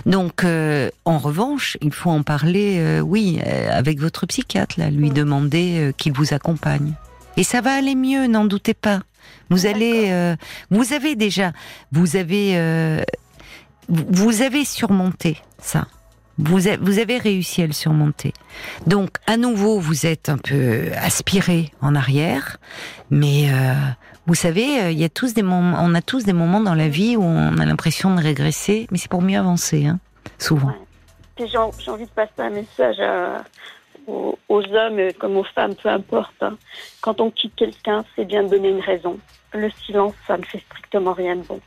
Donc, 0.06 0.44
euh, 0.44 0.90
en 1.04 1.18
revanche, 1.18 1.78
il 1.82 1.92
faut 1.92 2.10
en 2.10 2.24
parler, 2.24 3.02
oui, 3.02 3.40
avec 3.70 4.00
votre 4.00 4.26
psychiatre, 4.28 4.80
là, 4.80 4.90
lui 4.90 5.10
demander 5.10 5.94
qu'il 5.98 6.14
vous 6.14 6.34
accompagne. 6.34 6.94
Et 7.38 7.44
ça 7.44 7.62
va 7.62 7.74
aller 7.74 7.96
mieux, 7.96 8.28
n'en 8.28 8.46
doutez 8.46 8.74
pas. 8.74 9.02
Vous 9.50 9.66
allez, 9.66 10.36
vous 10.70 10.94
avez 10.94 11.16
déjà, 11.16 11.52
vous 11.92 12.16
avez 12.16 13.04
vous 13.90 14.42
avez 14.42 14.66
surmonté 14.66 15.38
ça. 15.60 15.88
Vous, 16.42 16.70
avez 16.70 17.18
réussi 17.18 17.64
à 17.64 17.68
le 17.68 17.74
surmonter. 17.74 18.32
Donc, 18.88 19.10
à 19.28 19.36
nouveau, 19.36 19.78
vous 19.78 20.06
êtes 20.06 20.30
un 20.30 20.38
peu 20.38 20.90
aspiré 20.96 21.70
en 21.82 21.96
arrière, 21.96 22.58
mais 23.10 23.52
euh, 23.52 23.74
vous 24.26 24.36
savez, 24.36 24.82
euh, 24.82 24.92
il 24.92 24.98
y 24.98 25.04
a 25.04 25.10
tous 25.10 25.34
des 25.34 25.44
moments, 25.44 25.80
on 25.82 25.94
a 25.96 26.02
tous 26.02 26.24
des 26.24 26.32
moments 26.32 26.62
dans 26.62 26.76
la 26.76 26.88
vie 26.88 27.18
où 27.18 27.24
on 27.24 27.58
a 27.58 27.66
l'impression 27.66 28.16
de 28.16 28.22
régresser, 28.22 28.88
mais 28.90 28.98
c'est 28.98 29.12
pour 29.12 29.22
mieux 29.22 29.38
avancer, 29.38 29.88
hein, 29.88 30.00
souvent. 30.38 30.72
J'ai 31.38 31.58
envie 31.58 32.06
de 32.06 32.12
passer 32.12 32.32
un 32.38 32.52
message 32.52 32.98
aux, 34.08 34.38
hommes 34.50 35.14
comme 35.20 35.36
aux 35.36 35.44
femmes, 35.44 35.76
peu 35.76 35.90
importe. 35.90 36.42
Hein. 36.42 36.58
Quand 37.02 37.20
on 37.20 37.32
quitte 37.32 37.56
quelqu'un, 37.58 38.06
c'est 38.16 38.26
bien 38.26 38.44
de 38.44 38.50
donner 38.50 38.70
une 38.70 38.82
raison. 38.82 39.20
Le 39.52 39.70
silence, 39.86 40.14
ça 40.26 40.38
ne 40.38 40.44
fait 40.44 40.60
strictement 40.60 41.14
rien 41.14 41.36
de 41.36 41.44
bon. 41.44 41.60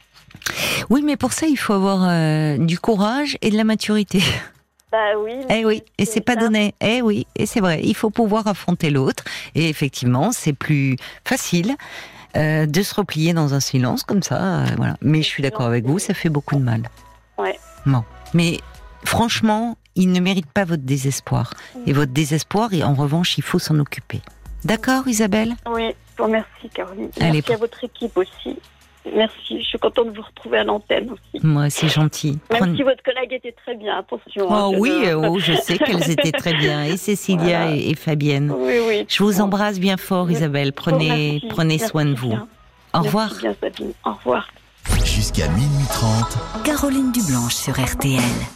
Oui, 0.93 1.01
mais 1.03 1.17
pour 1.17 1.33
ça, 1.33 1.47
il 1.47 1.57
faut 1.57 1.73
avoir 1.73 2.07
euh, 2.07 2.59
du 2.59 2.79
courage 2.79 3.39
et 3.41 3.49
de 3.49 3.57
la 3.57 3.65
maturité. 3.65 4.21
Bah 4.93 5.17
oui. 5.19 5.33
Eh 5.49 5.65
oui, 5.65 5.83
et 5.97 6.05
c'est 6.05 6.21
pas 6.21 6.37
donné. 6.37 6.75
Eh 6.83 7.01
oui, 7.01 7.27
et 7.35 7.47
c'est 7.47 7.61
vrai. 7.61 7.81
Il 7.83 7.97
faut 7.97 8.11
pouvoir 8.11 8.47
affronter 8.47 8.91
l'autre. 8.91 9.25
Et 9.55 9.71
effectivement, 9.71 10.33
c'est 10.33 10.53
plus 10.53 10.99
facile 11.25 11.77
euh, 12.37 12.67
de 12.67 12.83
se 12.83 12.95
replier 12.95 13.33
dans 13.33 13.55
un 13.55 13.61
silence 13.61 14.03
comme 14.03 14.23
ça. 14.23 14.65
Euh, 14.65 14.67
voilà. 14.77 14.99
Mais 15.01 15.23
je 15.23 15.29
suis 15.29 15.43
d'accord 15.43 15.65
avec 15.65 15.87
vous, 15.87 15.99
ça 15.99 16.13
fait 16.13 16.29
beaucoup 16.29 16.57
de 16.57 16.63
mal. 16.63 16.83
Ouais. 17.39 17.59
Bon, 17.87 18.05
mais 18.35 18.59
franchement, 19.07 19.79
il 19.95 20.13
ne 20.13 20.21
mérite 20.21 20.53
pas 20.53 20.67
votre 20.67 20.83
désespoir. 20.83 21.55
Mm. 21.75 21.79
Et 21.87 21.93
votre 21.95 22.13
désespoir, 22.13 22.75
et 22.75 22.83
en 22.83 22.93
revanche, 22.93 23.39
il 23.39 23.43
faut 23.43 23.59
s'en 23.59 23.79
occuper. 23.79 24.21
D'accord, 24.63 25.09
Isabelle? 25.09 25.55
Oui, 25.73 25.89
je 25.89 26.19
vous 26.19 26.25
remercie, 26.25 26.69
Caroline. 26.75 27.09
Merci 27.19 27.55
à 27.55 27.57
votre 27.57 27.83
équipe 27.83 28.15
aussi. 28.19 28.59
Merci, 29.15 29.61
je 29.61 29.65
suis 29.65 29.79
contente 29.79 30.13
de 30.13 30.17
vous 30.17 30.23
retrouver 30.23 30.59
à 30.59 30.65
l'antenne 30.65 31.11
aussi. 31.11 31.45
Moi, 31.45 31.71
c'est 31.71 31.89
gentil. 31.89 32.39
Même 32.53 32.77
si 32.77 32.83
votre 32.83 33.03
collègue 33.03 33.33
était 33.33 33.53
très 33.53 33.75
bien, 33.75 33.99
attention. 33.99 34.53
Hein, 34.53 34.67
oh 34.69 34.75
oui, 34.79 34.93
oh, 35.13 35.39
je 35.39 35.55
sais 35.55 35.77
qu'elles 35.77 36.11
étaient 36.11 36.33
très 36.33 36.55
bien, 36.55 36.85
et 36.85 36.97
Cécilia 36.97 37.75
et, 37.75 37.95
Fabienne. 37.95 38.53
Oui, 38.57 38.75
oui. 38.87 39.05
Je 39.09 39.23
vous 39.23 39.41
embrasse 39.41 39.81
bien 39.81 39.97
fort, 39.97 40.31
Isabelle. 40.31 40.73
Prenez, 40.73 41.41
prenez 41.51 41.79
soin 41.79 42.05
de 42.05 42.15
vous. 42.15 42.33
Au 42.95 43.01
revoir. 43.01 43.33
Au 44.05 44.13
revoir. 44.13 44.49
Jusqu'à 45.05 45.49
minuit 45.49 45.87
30. 45.89 46.65
Caroline 46.65 47.13
Dublanche 47.13 47.55
sur 47.55 47.75
RTL. 47.81 48.21